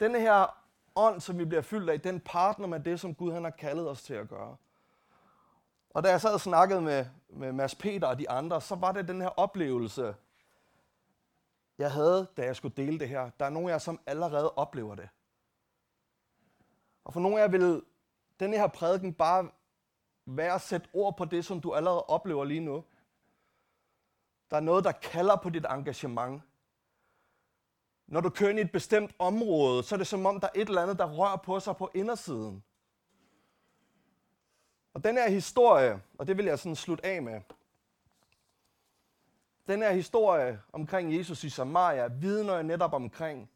Denne 0.00 0.20
her 0.20 0.64
ånd, 0.96 1.20
som 1.20 1.38
vi 1.38 1.44
bliver 1.44 1.62
fyldt 1.62 1.90
af, 1.90 2.00
den 2.00 2.20
partner 2.20 2.66
med 2.66 2.80
det, 2.80 3.00
som 3.00 3.14
Gud 3.14 3.32
han 3.32 3.44
har 3.44 3.50
kaldet 3.50 3.88
os 3.88 4.02
til 4.02 4.14
at 4.14 4.28
gøre. 4.28 4.56
Og 5.90 6.04
da 6.04 6.10
jeg 6.10 6.20
sad 6.20 6.34
og 6.34 6.40
snakkede 6.40 6.80
med, 6.80 7.06
med 7.28 7.52
Mads 7.52 7.74
Peter 7.74 8.06
og 8.06 8.18
de 8.18 8.30
andre, 8.30 8.60
så 8.60 8.74
var 8.74 8.92
det 8.92 9.08
den 9.08 9.20
her 9.20 9.28
oplevelse, 9.28 10.14
jeg 11.78 11.92
havde, 11.92 12.26
da 12.36 12.44
jeg 12.44 12.56
skulle 12.56 12.76
dele 12.76 12.98
det 12.98 13.08
her. 13.08 13.30
Der 13.40 13.46
er 13.46 13.50
nogle 13.50 13.68
af 13.68 13.72
jer, 13.72 13.78
som 13.78 14.00
allerede 14.06 14.50
oplever 14.50 14.94
det. 14.94 15.08
Og 17.04 17.12
for 17.12 17.20
nogle 17.20 17.38
af 17.38 17.42
jer 17.42 17.48
vil 17.48 17.82
denne 18.40 18.56
her 18.56 18.66
prædiken 18.66 19.14
bare 19.14 19.50
være 20.26 20.54
at 20.54 20.60
sætte 20.60 20.88
ord 20.92 21.16
på 21.16 21.24
det, 21.24 21.44
som 21.44 21.60
du 21.60 21.74
allerede 21.74 22.02
oplever 22.02 22.44
lige 22.44 22.60
nu. 22.60 22.84
Der 24.50 24.56
er 24.56 24.60
noget, 24.60 24.84
der 24.84 24.92
kalder 24.92 25.36
på 25.36 25.50
dit 25.50 25.66
engagement. 25.70 26.42
Når 28.06 28.20
du 28.20 28.30
kører 28.30 28.50
ind 28.50 28.58
i 28.58 28.62
et 28.62 28.72
bestemt 28.72 29.14
område, 29.18 29.82
så 29.82 29.94
er 29.94 29.96
det 29.96 30.06
som 30.06 30.26
om, 30.26 30.40
der 30.40 30.46
er 30.46 30.60
et 30.60 30.68
eller 30.68 30.82
andet, 30.82 30.98
der 30.98 31.12
rører 31.12 31.36
på 31.36 31.60
sig 31.60 31.76
på 31.76 31.90
indersiden. 31.94 32.64
Og 34.94 35.04
den 35.04 35.16
her 35.16 35.28
historie, 35.28 36.02
og 36.18 36.26
det 36.26 36.36
vil 36.36 36.46
jeg 36.46 36.58
sådan 36.58 36.76
slutte 36.76 37.06
af 37.06 37.22
med, 37.22 37.40
den 39.68 39.82
her 39.82 39.92
historie 39.92 40.60
omkring 40.72 41.16
Jesus 41.18 41.44
i 41.44 41.50
Samaria 41.50 42.06
vidner 42.06 42.54
jeg 42.54 42.62
netop 42.62 42.92
omkring, 42.92 43.50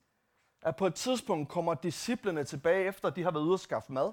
at 0.63 0.77
på 0.77 0.87
et 0.87 0.95
tidspunkt 0.95 1.49
kommer 1.49 1.75
disciplene 1.75 2.45
tilbage, 2.45 2.85
efter 2.85 3.11
de 3.11 3.23
har 3.23 3.31
været 3.31 3.45
ude 3.45 3.55
og 3.55 3.61
skaffe 3.61 3.93
mad. 3.93 4.13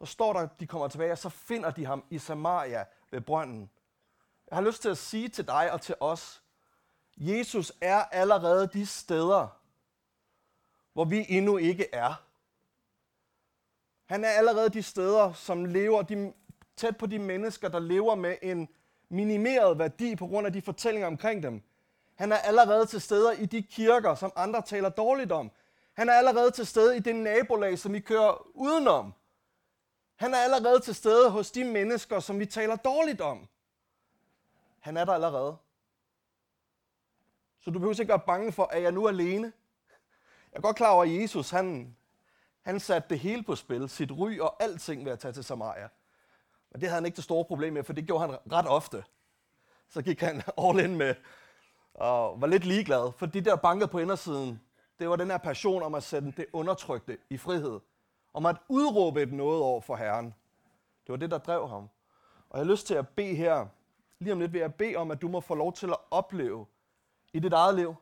Og 0.00 0.08
står 0.08 0.32
der, 0.32 0.46
de 0.46 0.66
kommer 0.66 0.88
tilbage, 0.88 1.12
og 1.12 1.18
så 1.18 1.28
finder 1.28 1.70
de 1.70 1.84
ham 1.84 2.04
i 2.10 2.18
Samaria 2.18 2.84
ved 3.10 3.20
brønden. 3.20 3.70
Jeg 4.54 4.62
har 4.62 4.66
lyst 4.66 4.82
til 4.82 4.88
at 4.88 4.98
sige 4.98 5.28
til 5.28 5.46
dig 5.46 5.72
og 5.72 5.80
til 5.80 5.94
os, 6.00 6.42
Jesus 7.16 7.72
er 7.80 8.04
allerede 8.04 8.66
de 8.72 8.86
steder, 8.86 9.60
hvor 10.92 11.04
vi 11.04 11.26
endnu 11.28 11.56
ikke 11.56 11.88
er. 11.92 12.22
Han 14.04 14.24
er 14.24 14.28
allerede 14.28 14.68
de 14.68 14.82
steder, 14.82 15.32
som 15.32 15.64
lever 15.64 16.02
de, 16.02 16.32
tæt 16.76 16.96
på 16.96 17.06
de 17.06 17.18
mennesker, 17.18 17.68
der 17.68 17.78
lever 17.78 18.14
med 18.14 18.36
en 18.42 18.68
minimeret 19.08 19.78
værdi 19.78 20.16
på 20.16 20.26
grund 20.26 20.46
af 20.46 20.52
de 20.52 20.62
fortællinger 20.62 21.06
omkring 21.06 21.42
dem. 21.42 21.62
Han 22.14 22.32
er 22.32 22.36
allerede 22.36 22.86
til 22.86 23.00
stede 23.00 23.40
i 23.40 23.46
de 23.46 23.62
kirker, 23.62 24.14
som 24.14 24.32
andre 24.36 24.62
taler 24.62 24.88
dårligt 24.88 25.32
om. 25.32 25.50
Han 25.94 26.08
er 26.08 26.12
allerede 26.12 26.50
til 26.50 26.66
stede 26.66 26.96
i 26.96 27.00
det 27.00 27.16
nabolag, 27.16 27.78
som 27.78 27.92
vi 27.92 28.00
kører 28.00 28.46
udenom. 28.56 29.14
Han 30.16 30.34
er 30.34 30.38
allerede 30.38 30.80
til 30.80 30.94
stede 30.94 31.30
hos 31.30 31.50
de 31.50 31.64
mennesker, 31.64 32.20
som 32.20 32.38
vi 32.38 32.46
taler 32.46 32.76
dårligt 32.76 33.20
om. 33.20 33.48
Han 34.84 34.96
er 34.96 35.04
der 35.04 35.12
allerede. 35.12 35.56
Så 37.60 37.70
du 37.70 37.78
behøver 37.78 38.00
ikke 38.00 38.08
være 38.08 38.22
bange 38.26 38.52
for, 38.52 38.64
at 38.64 38.82
jeg 38.82 38.92
nu 38.92 39.04
er 39.04 39.08
alene. 39.08 39.52
Jeg 40.52 40.58
er 40.58 40.60
godt 40.60 40.76
klar 40.76 40.90
over, 40.90 41.04
at 41.04 41.14
Jesus 41.22 41.50
han, 41.50 41.96
han 42.62 42.80
satte 42.80 43.08
det 43.08 43.18
hele 43.18 43.42
på 43.42 43.54
spil, 43.54 43.88
sit 43.88 44.12
ry 44.12 44.38
og 44.38 44.62
alting 44.62 45.04
ved 45.04 45.12
at 45.12 45.18
tage 45.18 45.32
til 45.32 45.44
Samaria. 45.44 45.88
Men 46.70 46.80
det 46.80 46.88
havde 46.88 46.94
han 46.94 47.06
ikke 47.06 47.16
det 47.16 47.24
store 47.24 47.44
problem 47.44 47.72
med, 47.72 47.84
for 47.84 47.92
det 47.92 48.06
gjorde 48.06 48.26
han 48.26 48.38
ret 48.52 48.68
ofte. 48.68 49.04
Så 49.88 50.02
gik 50.02 50.20
han 50.20 50.42
all 50.64 50.80
in 50.80 50.96
med, 50.96 51.14
og 51.94 52.40
var 52.40 52.46
lidt 52.46 52.64
ligeglad, 52.64 53.12
for 53.16 53.26
de 53.26 53.40
der 53.40 53.56
bankede 53.56 53.88
på 53.88 53.98
indersiden, 53.98 54.60
det 54.98 55.08
var 55.08 55.16
den 55.16 55.30
her 55.30 55.38
passion 55.38 55.82
om 55.82 55.94
at 55.94 56.02
sætte 56.02 56.32
det 56.36 56.46
undertrykte 56.52 57.18
i 57.30 57.36
frihed. 57.36 57.80
Om 58.34 58.46
at 58.46 58.56
udråbe 58.68 59.22
et 59.22 59.32
noget 59.32 59.62
over 59.62 59.80
for 59.80 59.96
Herren. 59.96 60.26
Det 61.06 61.12
var 61.12 61.16
det, 61.16 61.30
der 61.30 61.38
drev 61.38 61.68
ham. 61.68 61.88
Og 62.50 62.58
jeg 62.58 62.66
har 62.66 62.72
lyst 62.72 62.86
til 62.86 62.94
at 62.94 63.08
bede 63.08 63.34
her, 63.34 63.66
lige 64.24 64.32
om 64.32 64.40
lidt 64.40 64.52
vil 64.52 64.60
jeg 64.60 64.74
bede 64.74 64.96
om, 64.96 65.10
at 65.10 65.22
du 65.22 65.28
må 65.28 65.40
få 65.40 65.54
lov 65.54 65.72
til 65.72 65.86
at 65.86 65.96
opleve 66.10 66.66
i 67.32 67.40
dit 67.40 67.52
eget 67.52 67.74
liv, 67.74 67.94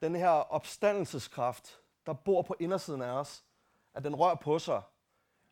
den 0.00 0.14
her 0.16 0.28
opstandelseskraft, 0.28 1.80
der 2.06 2.12
bor 2.12 2.42
på 2.42 2.56
indersiden 2.60 3.02
af 3.02 3.10
os, 3.10 3.44
at 3.94 4.04
den 4.04 4.14
rører 4.14 4.34
på 4.34 4.58
sig 4.58 4.82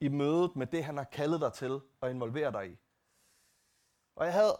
i 0.01 0.09
mødet 0.09 0.57
med 0.57 0.67
det, 0.67 0.85
han 0.85 0.97
har 0.97 1.05
kaldet 1.05 1.41
dig 1.41 1.53
til 1.53 1.81
og 2.01 2.11
involvere 2.11 2.53
dig 2.53 2.71
i. 2.71 2.79
Og 4.17 4.25
jeg 4.25 4.35
havde... 4.35 4.59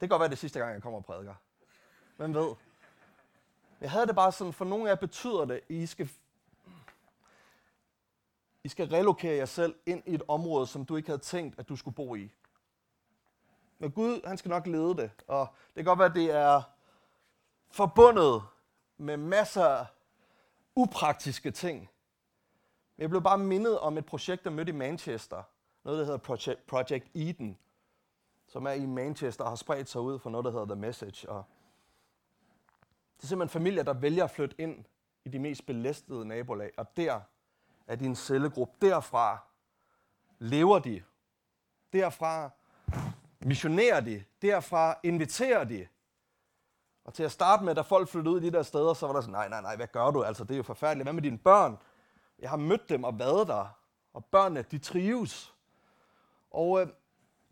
kan 0.00 0.08
godt 0.08 0.20
være 0.20 0.30
det 0.30 0.38
sidste 0.38 0.58
gang, 0.58 0.72
jeg 0.74 0.82
kommer 0.82 0.98
og 0.98 1.04
prædiker. 1.04 1.34
Hvem 2.16 2.34
ved? 2.34 2.54
Jeg 3.80 3.90
havde 3.90 4.06
det 4.06 4.14
bare 4.14 4.32
sådan, 4.32 4.52
for 4.52 4.64
nogle 4.64 4.84
af 4.84 4.88
jer 4.94 5.00
betyder 5.00 5.44
det, 5.44 5.54
at 5.54 5.62
I 5.68 5.86
skal, 5.86 6.10
i 8.64 8.68
skal 8.68 8.88
relokere 8.88 9.36
jer 9.36 9.44
selv 9.44 9.74
ind 9.86 10.02
i 10.06 10.14
et 10.14 10.22
område, 10.28 10.66
som 10.66 10.84
du 10.84 10.96
ikke 10.96 11.08
havde 11.08 11.22
tænkt, 11.22 11.58
at 11.58 11.68
du 11.68 11.76
skulle 11.76 11.94
bo 11.94 12.14
i. 12.14 12.32
Men 13.78 13.90
Gud, 13.90 14.26
han 14.26 14.38
skal 14.38 14.48
nok 14.48 14.66
lede 14.66 14.96
det. 14.96 15.10
Og 15.28 15.48
det 15.66 15.74
kan 15.74 15.84
godt 15.84 15.98
være, 15.98 16.08
at 16.08 16.14
det 16.14 16.30
er 16.30 16.62
forbundet 17.70 18.42
med 18.96 19.16
masser 19.16 19.64
af 19.64 19.86
upraktiske 20.76 21.50
ting. 21.50 21.78
Men 22.96 23.02
jeg 23.02 23.10
blev 23.10 23.22
bare 23.22 23.38
mindet 23.38 23.78
om 23.78 23.98
et 23.98 24.06
projekt, 24.06 24.44
der 24.44 24.50
mødte 24.50 24.70
i 24.70 24.74
Manchester. 24.74 25.42
Noget, 25.84 25.98
der 25.98 26.04
hedder 26.04 26.18
Project, 26.18 26.66
Project 26.66 27.06
Eden, 27.14 27.58
som 28.46 28.66
er 28.66 28.72
i 28.72 28.86
Manchester 28.86 29.44
og 29.44 29.50
har 29.50 29.56
spredt 29.56 29.88
sig 29.88 30.00
ud 30.00 30.18
for 30.18 30.30
noget, 30.30 30.44
der 30.44 30.50
hedder 30.50 30.66
The 30.66 30.80
Message. 30.80 31.28
Og 31.28 31.44
det 33.16 33.22
er 33.22 33.26
simpelthen 33.26 33.52
familier, 33.52 33.82
der 33.82 33.92
vælger 33.92 34.24
at 34.24 34.30
flytte 34.30 34.56
ind 34.58 34.84
i 35.24 35.28
de 35.28 35.38
mest 35.38 35.66
belastede 35.66 36.24
nabolag, 36.24 36.70
og 36.76 36.96
der 36.96 37.20
af 37.86 37.98
din 37.98 38.16
cellegruppe. 38.16 38.86
Derfra 38.86 39.38
lever 40.38 40.78
de. 40.78 41.02
Derfra 41.92 42.50
missionerer 43.40 44.00
de. 44.00 44.24
Derfra 44.42 44.94
inviterer 45.02 45.64
de. 45.64 45.86
Og 47.04 47.14
til 47.14 47.22
at 47.22 47.32
starte 47.32 47.64
med, 47.64 47.74
da 47.74 47.80
folk 47.80 48.08
flyttede 48.08 48.34
ud 48.34 48.40
i 48.40 48.44
de 48.44 48.52
der 48.52 48.62
steder, 48.62 48.94
så 48.94 49.06
var 49.06 49.14
der 49.14 49.20
sådan, 49.20 49.32
nej, 49.32 49.48
nej, 49.48 49.62
nej, 49.62 49.76
hvad 49.76 49.86
gør 49.86 50.10
du? 50.10 50.22
Altså, 50.22 50.44
det 50.44 50.52
er 50.52 50.56
jo 50.56 50.62
forfærdeligt. 50.62 51.04
Hvad 51.04 51.12
med 51.12 51.22
dine 51.22 51.38
børn? 51.38 51.78
Jeg 52.38 52.50
har 52.50 52.56
mødt 52.56 52.88
dem 52.88 53.04
og 53.04 53.18
været 53.18 53.48
der. 53.48 53.66
Og 54.12 54.24
børnene, 54.24 54.62
de 54.62 54.78
trives. 54.78 55.54
Og 56.50 56.80
øh, 56.80 56.88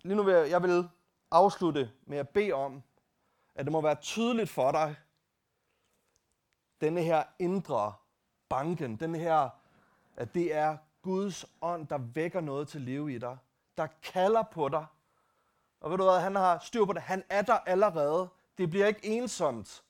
lige 0.03 0.17
nu 0.17 0.23
vil 0.23 0.35
jeg, 0.35 0.51
jeg 0.51 0.63
vil 0.63 0.89
afslutte 1.31 1.91
med 2.07 2.19
at 2.19 2.29
bede 2.29 2.53
om, 2.53 2.83
at 3.55 3.65
det 3.65 3.73
må 3.73 3.81
være 3.81 3.95
tydeligt 3.95 4.51
for 4.51 4.73
dig, 4.73 4.97
denne 6.81 7.03
her 7.03 7.23
indre 7.39 7.93
banken, 8.49 8.97
den 8.97 9.15
her, 9.15 9.49
at 10.17 10.35
det 10.35 10.55
er 10.55 10.77
Guds 11.03 11.45
ånd, 11.61 11.87
der 11.87 11.99
vækker 11.99 12.41
noget 12.41 12.69
til 12.69 12.81
live 12.81 13.15
i 13.15 13.19
dig, 13.19 13.39
der 13.77 13.87
kalder 14.03 14.43
på 14.43 14.69
dig. 14.69 14.87
Og 15.81 15.91
ved 15.91 15.99
du 15.99 16.05
hvad, 16.05 16.21
han 16.21 16.35
har 16.35 16.59
styr 16.59 16.85
på 16.85 16.93
det. 16.93 17.03
Han 17.03 17.25
er 17.29 17.43
der 17.43 17.59
allerede. 17.59 18.21
Det 18.21 18.59
Det 18.59 18.71
bliver 18.71 18.87
ikke 18.87 19.05
ensomt. 19.05 19.85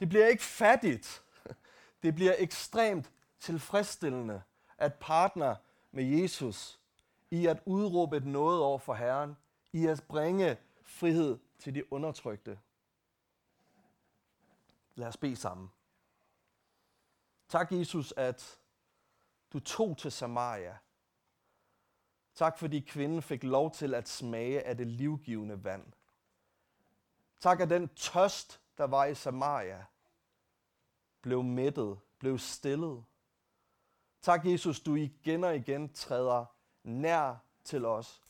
Det 0.00 0.08
bliver 0.08 0.26
ikke 0.26 0.42
fattigt. 0.42 1.22
Det 2.02 2.14
bliver 2.14 2.34
ekstremt 2.38 3.10
tilfredsstillende 3.40 4.42
at 4.78 4.94
partner 4.94 5.56
med 5.90 6.04
Jesus 6.04 6.80
i 7.30 7.46
at 7.46 7.62
udråbe 7.64 8.16
et 8.16 8.26
noget 8.26 8.60
over 8.62 8.78
for 8.78 8.94
Herren, 8.94 9.36
i 9.72 9.86
at 9.86 10.04
bringe 10.08 10.56
frihed 10.82 11.38
til 11.58 11.74
de 11.74 11.92
undertrykte. 11.92 12.58
Lad 14.94 15.08
os 15.08 15.16
bede 15.16 15.36
sammen. 15.36 15.70
Tak, 17.48 17.72
Jesus, 17.72 18.14
at 18.16 18.58
du 19.52 19.60
tog 19.60 19.98
til 19.98 20.12
Samaria. 20.12 20.76
Tak, 22.34 22.58
fordi 22.58 22.80
kvinden 22.80 23.22
fik 23.22 23.44
lov 23.44 23.74
til 23.74 23.94
at 23.94 24.08
smage 24.08 24.62
af 24.62 24.76
det 24.76 24.86
livgivende 24.86 25.64
vand. 25.64 25.92
Tak, 27.40 27.60
at 27.60 27.70
den 27.70 27.88
tørst, 27.88 28.60
der 28.78 28.84
var 28.84 29.04
i 29.04 29.14
Samaria, 29.14 29.84
blev 31.22 31.42
mættet, 31.42 31.98
blev 32.18 32.38
stillet. 32.38 33.04
Tak, 34.22 34.46
Jesus, 34.46 34.80
du 34.80 34.94
igen 34.94 35.44
og 35.44 35.56
igen 35.56 35.92
træder 35.92 36.44
nær 36.82 37.34
til 37.64 37.84
os. 37.84 38.22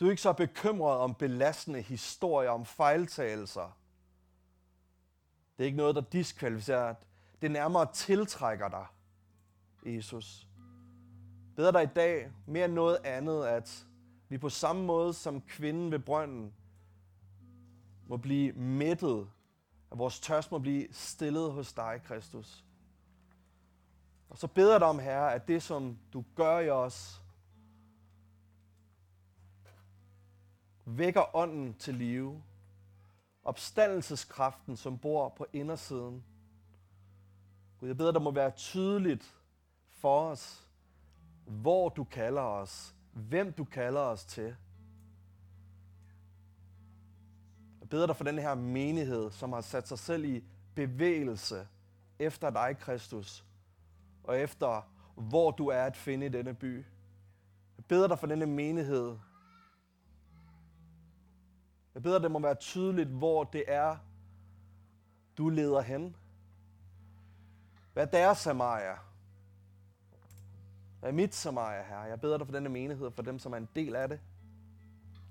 Du 0.00 0.06
er 0.06 0.10
ikke 0.10 0.22
så 0.22 0.32
bekymret 0.32 0.98
om 0.98 1.14
belastende 1.14 1.82
historier, 1.82 2.50
om 2.50 2.66
fejltagelser. 2.66 3.78
Det 5.56 5.64
er 5.64 5.66
ikke 5.66 5.76
noget, 5.76 5.94
der 5.94 6.00
diskvalificerer. 6.00 6.94
Det 7.42 7.50
nærmere 7.50 7.92
tiltrækker 7.92 8.68
dig, 8.68 8.86
Jesus. 9.86 10.46
Beder 11.56 11.70
dig 11.70 11.82
i 11.82 11.94
dag 11.96 12.30
mere 12.46 12.64
end 12.64 12.74
noget 12.74 12.98
andet, 13.04 13.44
at 13.44 13.86
vi 14.28 14.38
på 14.38 14.48
samme 14.48 14.84
måde 14.84 15.14
som 15.14 15.40
kvinden 15.40 15.92
ved 15.92 15.98
brønden 15.98 16.54
må 18.06 18.16
blive 18.16 18.52
mættet, 18.52 19.28
at 19.92 19.98
vores 19.98 20.20
tørst 20.20 20.52
må 20.52 20.58
blive 20.58 20.88
stillet 20.92 21.52
hos 21.52 21.72
dig, 21.72 22.00
Kristus. 22.04 22.64
Og 24.28 24.38
så 24.38 24.46
beder 24.46 24.70
jeg 24.70 24.80
dig 24.80 24.88
om, 24.88 24.98
Herre, 24.98 25.34
at 25.34 25.48
det, 25.48 25.62
som 25.62 25.98
du 26.12 26.24
gør 26.34 26.58
i 26.58 26.70
os, 26.70 27.22
vækker 30.84 31.36
ånden 31.36 31.74
til 31.74 31.94
live. 31.94 32.42
Opstandelseskraften, 33.44 34.76
som 34.76 34.98
bor 34.98 35.28
på 35.28 35.46
indersiden. 35.52 36.24
Gud, 37.80 37.88
jeg 37.88 37.96
beder, 37.96 38.12
der 38.12 38.20
må 38.20 38.30
være 38.30 38.50
tydeligt 38.50 39.39
for 40.00 40.30
os, 40.30 40.68
hvor 41.44 41.88
du 41.88 42.04
kalder 42.04 42.42
os, 42.42 42.94
hvem 43.12 43.52
du 43.52 43.64
kalder 43.64 44.00
os 44.00 44.24
til. 44.24 44.56
Jeg 47.80 47.88
beder 47.88 48.06
dig 48.06 48.16
for 48.16 48.24
den 48.24 48.38
her 48.38 48.54
menighed, 48.54 49.30
som 49.30 49.52
har 49.52 49.60
sat 49.60 49.88
sig 49.88 49.98
selv 49.98 50.24
i 50.24 50.44
bevægelse 50.74 51.68
efter 52.18 52.50
dig, 52.50 52.76
Kristus, 52.78 53.44
og 54.24 54.38
efter 54.38 54.82
hvor 55.14 55.50
du 55.50 55.66
er 55.66 55.82
at 55.82 55.96
finde 55.96 56.26
i 56.26 56.28
denne 56.28 56.54
by. 56.54 56.84
Jeg 57.76 57.84
beder 57.84 58.08
dig 58.08 58.18
for 58.18 58.26
denne 58.26 58.46
menighed. 58.46 59.18
Jeg 61.94 62.02
beder, 62.02 62.18
det 62.18 62.30
må 62.30 62.38
være 62.38 62.54
tydeligt, 62.54 63.08
hvor 63.08 63.44
det 63.44 63.64
er, 63.68 63.96
du 65.38 65.48
leder 65.48 65.80
hen. 65.80 66.16
Hvad 67.92 68.06
er 68.06 68.10
deres 68.10 68.38
Samaria? 68.38 69.09
Vær 71.02 71.12
mit 71.12 71.34
Samaria, 71.34 71.82
her? 71.82 72.04
Jeg 72.04 72.20
beder 72.20 72.38
dig 72.38 72.46
for 72.46 72.52
denne 72.52 72.68
menighed, 72.68 73.10
for 73.10 73.22
dem, 73.22 73.38
som 73.38 73.52
er 73.52 73.56
en 73.56 73.68
del 73.74 73.96
af 73.96 74.08
det. 74.08 74.20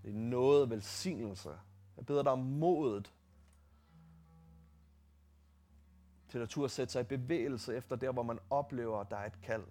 Det 0.04 0.10
er 0.10 0.18
noget 0.18 0.70
velsignelse. 0.70 1.50
Jeg 1.98 2.06
beder 2.06 2.24
dig 2.24 2.32
om 2.32 2.40
modet 2.40 3.14
til 6.30 6.40
at 6.40 6.50
turde 6.50 6.70
sætte 6.70 6.92
sig 6.94 7.02
i 7.02 7.04
bevægelse 7.04 7.76
efter 7.76 7.96
der, 7.96 8.12
hvor 8.12 8.24
man 8.24 8.40
oplever, 8.50 9.00
at 9.00 9.12
der 9.12 9.18
er 9.18 9.26
et 9.26 9.42
kald. 9.42 9.64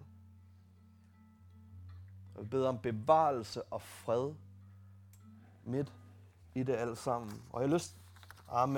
Jeg 2.37 2.49
beder 2.49 2.69
om 2.69 2.79
bevarelse 2.79 3.63
og 3.63 3.81
fred 3.81 4.33
midt 5.63 5.93
i 6.55 6.63
det 6.63 6.75
alt 6.75 6.97
sammen. 6.97 7.43
Og 7.49 7.61
jeg 7.61 7.69
har 7.69 7.75
lyst, 7.75 7.97
amen. 8.47 8.77